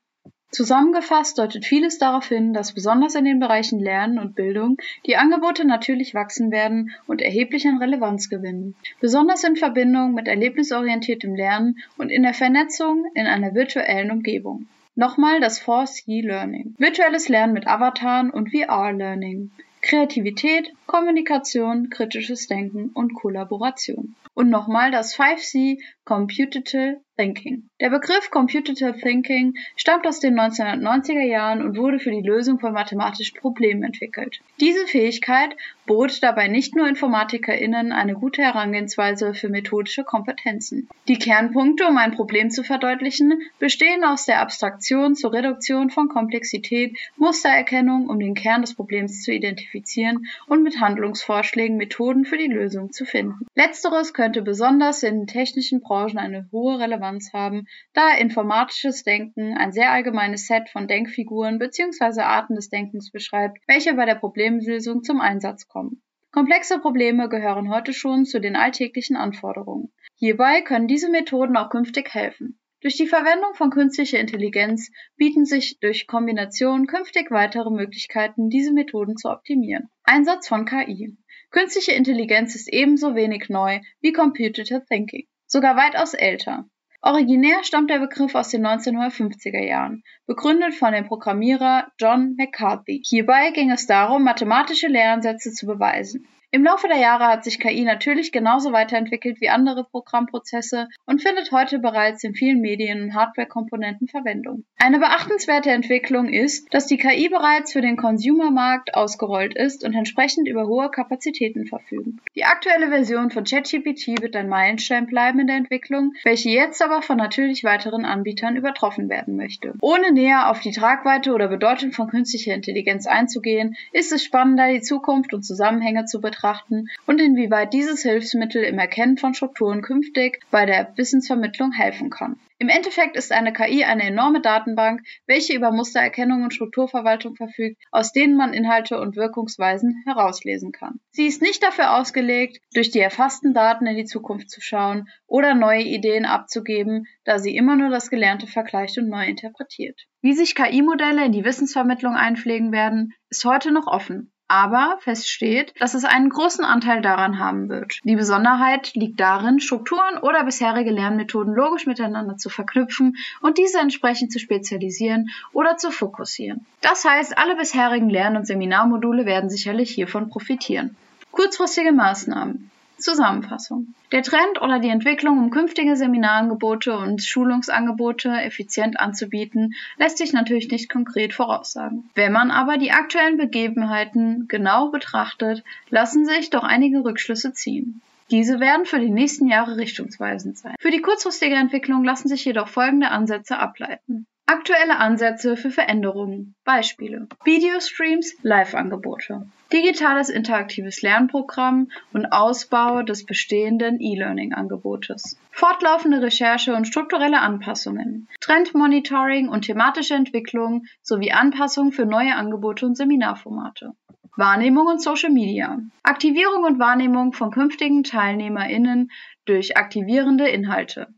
Zusammengefasst 0.50 1.38
deutet 1.38 1.66
vieles 1.66 1.98
darauf 1.98 2.28
hin, 2.28 2.54
dass 2.54 2.72
besonders 2.72 3.14
in 3.14 3.26
den 3.26 3.38
Bereichen 3.38 3.80
Lernen 3.80 4.18
und 4.18 4.34
Bildung 4.34 4.78
die 5.04 5.16
Angebote 5.16 5.66
natürlich 5.66 6.14
wachsen 6.14 6.50
werden 6.50 6.90
und 7.06 7.20
erheblich 7.20 7.66
an 7.68 7.76
Relevanz 7.76 8.30
gewinnen, 8.30 8.74
besonders 9.00 9.44
in 9.44 9.56
Verbindung 9.56 10.14
mit 10.14 10.26
erlebnisorientiertem 10.26 11.34
Lernen 11.34 11.78
und 11.98 12.08
in 12.08 12.22
der 12.22 12.32
Vernetzung 12.32 13.04
in 13.14 13.26
einer 13.26 13.54
virtuellen 13.54 14.10
Umgebung. 14.10 14.66
Nochmal 14.94 15.38
das 15.40 15.62
4C 15.62 16.22
Learning. 16.26 16.74
Virtuelles 16.78 17.28
Lernen 17.28 17.52
mit 17.52 17.66
Avataren 17.66 18.30
und 18.30 18.50
VR 18.50 18.92
Learning. 18.92 19.50
Kreativität, 19.82 20.72
Kommunikation, 20.88 21.90
kritisches 21.90 22.46
Denken 22.46 22.92
und 22.94 23.12
Kollaboration. 23.12 24.16
Und 24.32 24.48
nochmal 24.48 24.90
das 24.90 25.14
5C 25.14 25.78
Computative 26.06 27.02
Thinking. 27.18 27.68
Der 27.80 27.90
Begriff 27.90 28.30
Computative 28.30 28.96
Thinking 28.96 29.54
stammt 29.74 30.06
aus 30.06 30.20
den 30.20 30.38
1990er 30.38 31.24
Jahren 31.24 31.62
und 31.62 31.76
wurde 31.76 31.98
für 31.98 32.12
die 32.12 32.22
Lösung 32.22 32.60
von 32.60 32.72
mathematischen 32.72 33.40
Problemen 33.40 33.82
entwickelt. 33.82 34.38
Diese 34.60 34.86
Fähigkeit 34.86 35.56
bot 35.84 36.22
dabei 36.22 36.46
nicht 36.46 36.76
nur 36.76 36.86
InformatikerInnen 36.86 37.90
eine 37.90 38.14
gute 38.14 38.42
Herangehensweise 38.42 39.34
für 39.34 39.48
methodische 39.48 40.04
Kompetenzen. 40.04 40.88
Die 41.08 41.18
Kernpunkte, 41.18 41.88
um 41.88 41.98
ein 41.98 42.12
Problem 42.12 42.50
zu 42.50 42.62
verdeutlichen, 42.62 43.42
bestehen 43.58 44.04
aus 44.04 44.24
der 44.24 44.40
Abstraktion 44.40 45.16
zur 45.16 45.32
Reduktion 45.32 45.90
von 45.90 46.08
Komplexität, 46.08 46.96
Mustererkennung, 47.16 48.08
um 48.08 48.20
den 48.20 48.34
Kern 48.34 48.60
des 48.60 48.74
Problems 48.74 49.22
zu 49.22 49.32
identifizieren 49.32 50.26
und 50.46 50.62
mit 50.62 50.77
Handlungsvorschlägen 50.80 51.76
Methoden 51.76 52.24
für 52.24 52.38
die 52.38 52.46
Lösung 52.46 52.92
zu 52.92 53.04
finden. 53.04 53.46
Letzteres 53.54 54.14
könnte 54.14 54.42
besonders 54.42 55.02
in 55.02 55.26
technischen 55.26 55.80
Branchen 55.80 56.18
eine 56.18 56.48
hohe 56.52 56.78
Relevanz 56.78 57.32
haben, 57.32 57.66
da 57.92 58.14
informatisches 58.16 59.02
Denken 59.02 59.56
ein 59.56 59.72
sehr 59.72 59.92
allgemeines 59.92 60.46
Set 60.46 60.68
von 60.70 60.88
Denkfiguren 60.88 61.58
bzw. 61.58 62.22
Arten 62.22 62.54
des 62.54 62.68
Denkens 62.68 63.10
beschreibt, 63.10 63.58
welche 63.66 63.94
bei 63.94 64.04
der 64.04 64.14
Problemlösung 64.14 65.02
zum 65.02 65.20
Einsatz 65.20 65.68
kommen. 65.68 66.02
Komplexe 66.30 66.78
Probleme 66.78 67.28
gehören 67.28 67.70
heute 67.70 67.92
schon 67.92 68.24
zu 68.24 68.40
den 68.40 68.54
alltäglichen 68.54 69.16
Anforderungen. 69.16 69.92
Hierbei 70.16 70.60
können 70.60 70.86
diese 70.86 71.10
Methoden 71.10 71.56
auch 71.56 71.70
künftig 71.70 72.12
helfen. 72.12 72.58
Durch 72.80 72.96
die 72.96 73.06
Verwendung 73.06 73.54
von 73.54 73.70
künstlicher 73.70 74.20
Intelligenz 74.20 74.90
bieten 75.16 75.44
sich 75.44 75.78
durch 75.80 76.06
Kombination 76.06 76.86
künftig 76.86 77.30
weitere 77.30 77.70
Möglichkeiten, 77.70 78.50
diese 78.50 78.72
Methoden 78.72 79.16
zu 79.16 79.30
optimieren. 79.30 79.88
Einsatz 80.04 80.48
von 80.48 80.64
KI. 80.64 81.16
Künstliche 81.50 81.92
Intelligenz 81.92 82.54
ist 82.54 82.72
ebenso 82.72 83.14
wenig 83.14 83.48
neu 83.48 83.80
wie 84.00 84.12
Computer 84.12 84.64
Thinking 84.84 85.26
sogar 85.48 85.76
weitaus 85.76 86.14
älter. 86.14 86.68
Originär 87.00 87.64
stammt 87.64 87.90
der 87.90 88.00
Begriff 88.00 88.34
aus 88.34 88.50
den 88.50 88.66
1950er 88.66 89.64
Jahren, 89.64 90.02
begründet 90.26 90.74
von 90.74 90.92
dem 90.92 91.06
Programmierer 91.06 91.90
John 91.98 92.34
McCarthy. 92.36 93.02
Hierbei 93.04 93.50
ging 93.52 93.70
es 93.70 93.86
darum, 93.86 94.24
mathematische 94.24 94.88
Lehransätze 94.88 95.52
zu 95.52 95.66
beweisen. 95.66 96.26
Im 96.50 96.64
Laufe 96.64 96.88
der 96.88 96.96
Jahre 96.96 97.26
hat 97.26 97.44
sich 97.44 97.60
KI 97.60 97.84
natürlich 97.84 98.32
genauso 98.32 98.72
weiterentwickelt 98.72 99.38
wie 99.42 99.50
andere 99.50 99.84
Programmprozesse 99.84 100.88
und 101.04 101.20
findet 101.20 101.52
heute 101.52 101.78
bereits 101.78 102.24
in 102.24 102.32
vielen 102.32 102.62
Medien 102.62 103.02
und 103.02 103.14
Hardware-Komponenten 103.14 104.08
Verwendung. 104.08 104.64
Eine 104.78 104.98
beachtenswerte 104.98 105.70
Entwicklung 105.70 106.26
ist, 106.30 106.72
dass 106.72 106.86
die 106.86 106.96
KI 106.96 107.28
bereits 107.28 107.74
für 107.74 107.82
den 107.82 107.98
Consumer-Markt 107.98 108.94
ausgerollt 108.94 109.58
ist 109.58 109.84
und 109.84 109.92
entsprechend 109.92 110.48
über 110.48 110.66
hohe 110.66 110.90
Kapazitäten 110.90 111.66
verfügen. 111.66 112.18
Die 112.34 112.44
aktuelle 112.44 112.88
Version 112.88 113.30
von 113.30 113.44
ChatGPT 113.44 114.22
wird 114.22 114.34
ein 114.34 114.48
Meilenstein 114.48 115.04
bleiben 115.04 115.40
in 115.40 115.48
der 115.48 115.56
Entwicklung, 115.56 116.14
welche 116.24 116.48
jetzt 116.48 116.80
aber 116.80 117.02
von 117.02 117.18
natürlich 117.18 117.62
weiteren 117.62 118.06
Anbietern 118.06 118.56
übertroffen 118.56 119.10
werden 119.10 119.36
möchte. 119.36 119.74
Ohne 119.82 120.12
näher 120.12 120.50
auf 120.50 120.60
die 120.60 120.72
Tragweite 120.72 121.34
oder 121.34 121.48
Bedeutung 121.48 121.92
von 121.92 122.08
künstlicher 122.08 122.54
Intelligenz 122.54 123.06
einzugehen, 123.06 123.76
ist 123.92 124.12
es 124.12 124.24
spannender, 124.24 124.72
die 124.72 124.80
Zukunft 124.80 125.34
und 125.34 125.42
Zusammenhänge 125.42 126.06
zu 126.06 126.22
betrachten 126.22 126.37
betrachten 126.38 126.88
und 127.06 127.20
inwieweit 127.20 127.72
dieses 127.72 128.02
Hilfsmittel 128.02 128.62
im 128.62 128.78
Erkennen 128.78 129.18
von 129.18 129.34
Strukturen 129.34 129.82
künftig 129.82 130.40
bei 130.50 130.66
der 130.66 130.92
Wissensvermittlung 130.96 131.72
helfen 131.72 132.10
kann. 132.10 132.38
Im 132.60 132.68
Endeffekt 132.68 133.16
ist 133.16 133.30
eine 133.30 133.52
KI 133.52 133.84
eine 133.84 134.02
enorme 134.02 134.40
Datenbank, 134.40 135.02
welche 135.26 135.54
über 135.54 135.70
Mustererkennung 135.70 136.42
und 136.42 136.52
Strukturverwaltung 136.52 137.36
verfügt, 137.36 137.80
aus 137.92 138.12
denen 138.12 138.36
man 138.36 138.52
Inhalte 138.52 139.00
und 139.00 139.14
Wirkungsweisen 139.14 140.02
herauslesen 140.06 140.72
kann. 140.72 140.98
Sie 141.12 141.26
ist 141.26 141.40
nicht 141.40 141.62
dafür 141.62 141.96
ausgelegt, 141.96 142.58
durch 142.74 142.90
die 142.90 142.98
erfassten 142.98 143.54
Daten 143.54 143.86
in 143.86 143.96
die 143.96 144.06
Zukunft 144.06 144.50
zu 144.50 144.60
schauen 144.60 145.08
oder 145.28 145.54
neue 145.54 145.82
Ideen 145.82 146.24
abzugeben, 146.24 147.06
da 147.24 147.38
sie 147.38 147.54
immer 147.54 147.76
nur 147.76 147.90
das 147.90 148.10
Gelernte 148.10 148.48
vergleicht 148.48 148.98
und 148.98 149.08
neu 149.08 149.24
interpretiert. 149.26 150.00
Wie 150.20 150.32
sich 150.32 150.56
KI-Modelle 150.56 151.24
in 151.24 151.32
die 151.32 151.44
Wissensvermittlung 151.44 152.14
einpflegen 152.14 152.72
werden, 152.72 153.14
ist 153.30 153.44
heute 153.44 153.70
noch 153.70 153.86
offen. 153.86 154.32
Aber 154.48 154.96
fest 155.00 155.28
steht, 155.28 155.74
dass 155.78 155.92
es 155.92 156.04
einen 156.04 156.30
großen 156.30 156.64
Anteil 156.64 157.02
daran 157.02 157.38
haben 157.38 157.68
wird. 157.68 158.00
Die 158.04 158.16
Besonderheit 158.16 158.94
liegt 158.94 159.20
darin, 159.20 159.60
Strukturen 159.60 160.16
oder 160.22 160.42
bisherige 160.44 160.90
Lernmethoden 160.90 161.54
logisch 161.54 161.86
miteinander 161.86 162.38
zu 162.38 162.48
verknüpfen 162.48 163.16
und 163.42 163.58
diese 163.58 163.78
entsprechend 163.78 164.32
zu 164.32 164.38
spezialisieren 164.38 165.28
oder 165.52 165.76
zu 165.76 165.90
fokussieren. 165.90 166.64
Das 166.80 167.04
heißt, 167.04 167.36
alle 167.36 167.56
bisherigen 167.56 168.08
Lern- 168.08 168.36
und 168.38 168.46
Seminarmodule 168.46 169.26
werden 169.26 169.50
sicherlich 169.50 169.90
hiervon 169.90 170.30
profitieren. 170.30 170.96
Kurzfristige 171.30 171.92
Maßnahmen. 171.92 172.70
Zusammenfassung. 172.98 173.94
Der 174.12 174.22
Trend 174.22 174.60
oder 174.60 174.78
die 174.78 174.88
Entwicklung, 174.88 175.38
um 175.38 175.50
künftige 175.50 175.96
Seminarangebote 175.96 176.96
und 176.96 177.22
Schulungsangebote 177.22 178.30
effizient 178.30 178.98
anzubieten, 179.00 179.74
lässt 179.96 180.18
sich 180.18 180.32
natürlich 180.32 180.70
nicht 180.70 180.90
konkret 180.90 181.34
voraussagen. 181.34 182.10
Wenn 182.14 182.32
man 182.32 182.50
aber 182.50 182.76
die 182.76 182.92
aktuellen 182.92 183.36
Begebenheiten 183.36 184.46
genau 184.48 184.90
betrachtet, 184.90 185.62
lassen 185.90 186.24
sich 186.24 186.50
doch 186.50 186.64
einige 186.64 187.04
Rückschlüsse 187.04 187.52
ziehen. 187.52 188.00
Diese 188.30 188.60
werden 188.60 188.84
für 188.84 189.00
die 189.00 189.10
nächsten 189.10 189.48
Jahre 189.48 189.76
richtungsweisend 189.76 190.58
sein. 190.58 190.74
Für 190.78 190.90
die 190.90 191.00
kurzfristige 191.00 191.54
Entwicklung 191.54 192.04
lassen 192.04 192.28
sich 192.28 192.44
jedoch 192.44 192.68
folgende 192.68 193.08
Ansätze 193.08 193.58
ableiten. 193.58 194.26
Aktuelle 194.44 194.96
Ansätze 194.96 195.56
für 195.56 195.70
Veränderungen. 195.70 196.54
Beispiele. 196.64 197.28
Videostreams, 197.44 198.34
Live-Angebote. 198.42 199.46
Digitales 199.70 200.30
interaktives 200.30 201.02
Lernprogramm 201.02 201.90
und 202.14 202.32
Ausbau 202.32 203.02
des 203.02 203.26
bestehenden 203.26 204.00
E-Learning-Angebotes. 204.00 205.38
Fortlaufende 205.50 206.22
Recherche 206.22 206.74
und 206.74 206.86
strukturelle 206.86 207.40
Anpassungen. 207.40 208.28
Trendmonitoring 208.40 209.50
und 209.50 209.66
thematische 209.66 210.14
Entwicklung 210.14 210.86
sowie 211.02 211.32
Anpassungen 211.32 211.92
für 211.92 212.06
neue 212.06 212.34
Angebote 212.34 212.86
und 212.86 212.96
Seminarformate. 212.96 213.92
Wahrnehmung 214.38 214.86
und 214.86 215.02
Social 215.02 215.30
Media. 215.30 215.78
Aktivierung 216.02 216.64
und 216.64 216.78
Wahrnehmung 216.78 217.34
von 217.34 217.50
künftigen 217.50 218.04
TeilnehmerInnen 218.04 219.10
durch 219.44 219.76
aktivierende 219.76 220.48
Inhalte. 220.48 221.08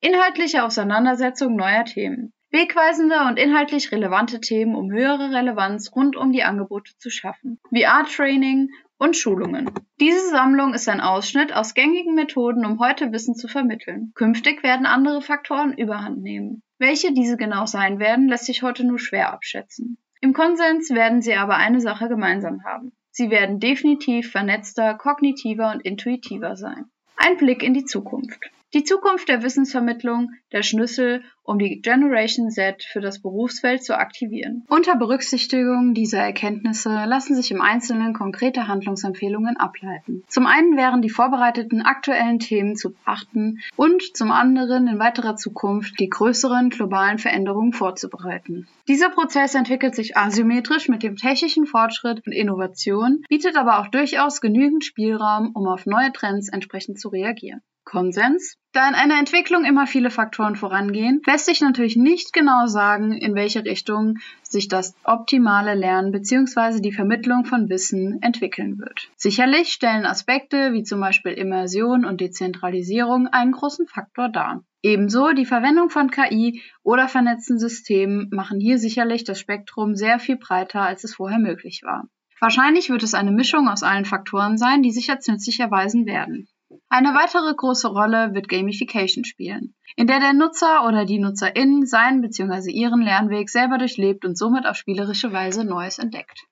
Inhaltliche 0.00 0.64
Auseinandersetzung 0.64 1.54
neuer 1.54 1.84
Themen. 1.84 2.32
Wegweisende 2.52 3.22
und 3.26 3.38
inhaltlich 3.38 3.92
relevante 3.92 4.38
Themen, 4.38 4.74
um 4.74 4.92
höhere 4.92 5.30
Relevanz 5.30 5.90
rund 5.96 6.16
um 6.16 6.32
die 6.32 6.42
Angebote 6.42 6.92
zu 6.98 7.08
schaffen. 7.08 7.58
VR-Training 7.70 8.68
und 8.98 9.16
Schulungen. 9.16 9.70
Diese 9.98 10.28
Sammlung 10.28 10.74
ist 10.74 10.86
ein 10.86 11.00
Ausschnitt 11.00 11.54
aus 11.54 11.72
gängigen 11.72 12.14
Methoden, 12.14 12.66
um 12.66 12.78
heute 12.78 13.10
Wissen 13.10 13.34
zu 13.34 13.48
vermitteln. 13.48 14.12
Künftig 14.14 14.62
werden 14.62 14.84
andere 14.84 15.22
Faktoren 15.22 15.72
überhand 15.72 16.22
nehmen. 16.22 16.62
Welche 16.78 17.14
diese 17.14 17.38
genau 17.38 17.64
sein 17.64 17.98
werden, 17.98 18.28
lässt 18.28 18.44
sich 18.44 18.62
heute 18.62 18.84
nur 18.84 18.98
schwer 18.98 19.32
abschätzen. 19.32 19.96
Im 20.20 20.34
Konsens 20.34 20.90
werden 20.90 21.22
sie 21.22 21.34
aber 21.34 21.56
eine 21.56 21.80
Sache 21.80 22.08
gemeinsam 22.08 22.64
haben. 22.64 22.92
Sie 23.10 23.30
werden 23.30 23.60
definitiv 23.60 24.30
vernetzter, 24.30 24.92
kognitiver 24.94 25.72
und 25.72 25.80
intuitiver 25.80 26.54
sein. 26.56 26.84
Ein 27.16 27.38
Blick 27.38 27.62
in 27.62 27.72
die 27.72 27.86
Zukunft. 27.86 28.50
Die 28.74 28.84
Zukunft 28.84 29.28
der 29.28 29.42
Wissensvermittlung, 29.42 30.30
der 30.50 30.62
Schlüssel, 30.62 31.22
um 31.42 31.58
die 31.58 31.82
Generation 31.82 32.48
Z 32.48 32.82
für 32.82 33.02
das 33.02 33.20
Berufsfeld 33.20 33.84
zu 33.84 33.98
aktivieren. 33.98 34.64
Unter 34.66 34.96
Berücksichtigung 34.96 35.92
dieser 35.92 36.20
Erkenntnisse 36.20 37.04
lassen 37.04 37.34
sich 37.34 37.50
im 37.50 37.60
Einzelnen 37.60 38.14
konkrete 38.14 38.68
Handlungsempfehlungen 38.68 39.58
ableiten. 39.58 40.22
Zum 40.26 40.46
einen 40.46 40.78
wären 40.78 41.02
die 41.02 41.10
vorbereiteten 41.10 41.82
aktuellen 41.82 42.38
Themen 42.38 42.74
zu 42.74 42.94
beachten 42.94 43.60
und 43.76 44.16
zum 44.16 44.30
anderen 44.30 44.88
in 44.88 44.98
weiterer 44.98 45.36
Zukunft 45.36 46.00
die 46.00 46.08
größeren 46.08 46.70
globalen 46.70 47.18
Veränderungen 47.18 47.74
vorzubereiten. 47.74 48.68
Dieser 48.88 49.10
Prozess 49.10 49.54
entwickelt 49.54 49.94
sich 49.94 50.16
asymmetrisch 50.16 50.88
mit 50.88 51.02
dem 51.02 51.16
technischen 51.16 51.66
Fortschritt 51.66 52.26
und 52.26 52.32
Innovation, 52.32 53.22
bietet 53.28 53.56
aber 53.56 53.80
auch 53.80 53.88
durchaus 53.88 54.40
genügend 54.40 54.82
Spielraum, 54.82 55.50
um 55.52 55.66
auf 55.66 55.84
neue 55.84 56.10
Trends 56.12 56.48
entsprechend 56.48 56.98
zu 56.98 57.10
reagieren. 57.10 57.60
Konsens? 57.84 58.56
Da 58.72 58.88
in 58.88 58.94
einer 58.94 59.18
Entwicklung 59.18 59.64
immer 59.64 59.86
viele 59.86 60.10
Faktoren 60.10 60.56
vorangehen, 60.56 61.20
lässt 61.26 61.46
sich 61.46 61.60
natürlich 61.60 61.96
nicht 61.96 62.32
genau 62.32 62.66
sagen, 62.66 63.12
in 63.12 63.34
welche 63.34 63.64
Richtung 63.64 64.18
sich 64.42 64.68
das 64.68 64.94
optimale 65.04 65.74
Lernen 65.74 66.10
bzw. 66.10 66.80
die 66.80 66.92
Vermittlung 66.92 67.44
von 67.44 67.68
Wissen 67.68 68.22
entwickeln 68.22 68.78
wird. 68.78 69.10
Sicherlich 69.16 69.72
stellen 69.72 70.06
Aspekte 70.06 70.72
wie 70.72 70.84
zum 70.84 71.00
Beispiel 71.00 71.32
Immersion 71.32 72.04
und 72.04 72.20
Dezentralisierung 72.20 73.26
einen 73.26 73.52
großen 73.52 73.86
Faktor 73.86 74.30
dar. 74.30 74.64
Ebenso 74.82 75.32
die 75.32 75.46
Verwendung 75.46 75.90
von 75.90 76.10
KI 76.10 76.62
oder 76.82 77.08
vernetzten 77.08 77.58
Systemen 77.58 78.30
machen 78.32 78.58
hier 78.58 78.78
sicherlich 78.78 79.24
das 79.24 79.38
Spektrum 79.38 79.94
sehr 79.96 80.18
viel 80.18 80.36
breiter, 80.36 80.80
als 80.80 81.04
es 81.04 81.14
vorher 81.14 81.38
möglich 81.38 81.82
war. 81.84 82.08
Wahrscheinlich 82.40 82.90
wird 82.90 83.04
es 83.04 83.14
eine 83.14 83.30
Mischung 83.30 83.68
aus 83.68 83.84
allen 83.84 84.04
Faktoren 84.04 84.58
sein, 84.58 84.82
die 84.82 84.90
sich 84.90 85.08
als 85.10 85.28
nützlich 85.28 85.60
erweisen 85.60 86.06
werden. 86.06 86.48
Eine 86.88 87.14
weitere 87.14 87.54
große 87.54 87.88
Rolle 87.88 88.34
wird 88.34 88.48
Gamification 88.48 89.24
spielen, 89.24 89.74
in 89.96 90.06
der 90.06 90.20
der 90.20 90.32
Nutzer 90.32 90.86
oder 90.86 91.04
die 91.04 91.18
Nutzerin 91.18 91.86
seinen 91.86 92.20
bzw. 92.20 92.70
ihren 92.70 93.02
Lernweg 93.02 93.50
selber 93.50 93.78
durchlebt 93.78 94.24
und 94.24 94.36
somit 94.36 94.66
auf 94.66 94.76
spielerische 94.76 95.32
Weise 95.32 95.64
Neues 95.64 95.98
entdeckt. 95.98 96.46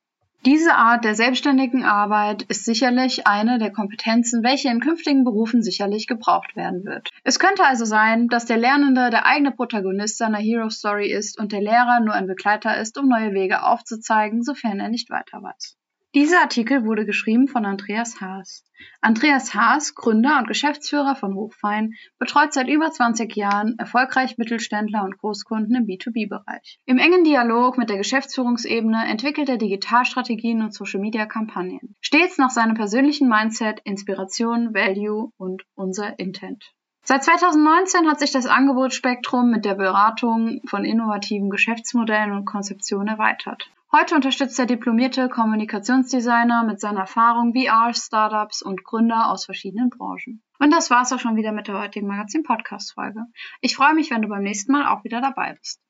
Diese 0.47 0.75
Art 0.75 1.05
der 1.05 1.15
selbstständigen 1.15 1.85
Arbeit 1.85 2.45
ist 2.45 2.65
sicherlich 2.65 3.27
eine 3.27 3.59
der 3.59 3.71
Kompetenzen, 3.71 4.43
welche 4.43 4.71
in 4.71 4.81
künftigen 4.81 5.23
Berufen 5.23 5.63
sicherlich 5.63 6.07
gebraucht 6.07 6.57
werden 6.57 6.87
wird. 6.87 7.11
Es 7.25 7.39
könnte 7.39 7.67
also 7.67 7.85
sein, 7.85 8.27
dass 8.29 8.47
der 8.47 8.57
Lernende 8.57 9.11
der 9.11 9.27
eigene 9.27 9.53
Protagonist 9.53 10.17
seiner 10.17 10.39
Hero 10.39 10.71
Story 10.71 11.13
ist 11.13 11.39
und 11.39 11.53
der 11.53 11.61
Lehrer 11.61 12.01
nur 12.01 12.15
ein 12.15 12.27
Begleiter 12.27 12.79
ist, 12.79 12.97
um 12.97 13.07
neue 13.07 13.35
Wege 13.35 13.63
aufzuzeigen, 13.65 14.43
sofern 14.43 14.81
er 14.81 14.89
nicht 14.89 15.11
weiter 15.11 15.43
weiß. 15.43 15.77
Dieser 16.13 16.41
Artikel 16.41 16.85
wurde 16.85 17.07
geschrieben 17.07 17.47
von 17.47 17.65
Andreas 17.65 18.21
Haas. 18.21 18.65
Andreas 19.01 19.55
Haas, 19.55 19.95
Gründer 19.95 20.39
und 20.39 20.49
Geschäftsführer 20.49 21.15
von 21.15 21.37
Hochfein, 21.37 21.93
betreut 22.19 22.53
seit 22.53 22.67
über 22.67 22.91
20 22.91 23.37
Jahren 23.37 23.79
erfolgreich 23.79 24.37
Mittelständler 24.37 25.05
und 25.05 25.19
Großkunden 25.19 25.77
im 25.77 25.87
B2B-Bereich. 25.87 26.81
Im 26.85 26.99
engen 26.99 27.23
Dialog 27.23 27.79
mit 27.79 27.91
der 27.91 27.99
Geschäftsführungsebene 27.99 29.07
entwickelt 29.07 29.49
er 29.49 29.57
Digitalstrategien 29.57 30.63
und 30.63 30.75
Social-Media-Kampagnen. 30.75 31.95
Stets 32.01 32.39
nach 32.39 32.51
seinem 32.51 32.75
persönlichen 32.75 33.29
Mindset, 33.29 33.79
Inspiration, 33.85 34.75
Value 34.75 35.31
und 35.37 35.63
unser 35.77 36.19
Intent. 36.19 36.73
Seit 37.05 37.23
2019 37.23 38.11
hat 38.11 38.19
sich 38.19 38.33
das 38.33 38.47
Angebotsspektrum 38.47 39.49
mit 39.49 39.65
der 39.65 39.77
Beratung 39.77 40.61
von 40.67 40.85
innovativen 40.85 41.51
Geschäftsmodellen 41.51 42.33
und 42.33 42.47
Konzeptionen 42.47 43.07
erweitert. 43.07 43.71
Heute 43.93 44.15
unterstützt 44.15 44.57
der 44.57 44.67
diplomierte 44.67 45.29
Kommunikationsdesigner 45.29 46.63
mit 46.63 46.79
seiner 46.79 47.01
Erfahrung 47.01 47.55
VR, 47.55 47.93
Startups 47.93 48.63
und 48.63 48.85
Gründer 48.85 49.29
aus 49.33 49.47
verschiedenen 49.47 49.91
Branchen. 49.91 50.45
Und 50.61 50.73
das 50.73 50.91
war's 50.91 51.13
auch 51.13 51.19
schon 51.19 51.35
wieder 51.35 51.51
mit 51.51 51.67
der 51.67 51.81
heutigen 51.81 52.07
Magazin-Podcast-Folge. 52.07 53.25
Ich 53.61 53.75
freue 53.75 53.95
mich, 53.95 54.13
wenn 54.13 54.23
du 54.23 54.29
beim 54.29 54.45
nächsten 54.45 54.71
Mal 54.71 54.87
auch 54.87 55.03
wieder 55.03 55.21
dabei 55.21 55.55
bist. 55.55 55.81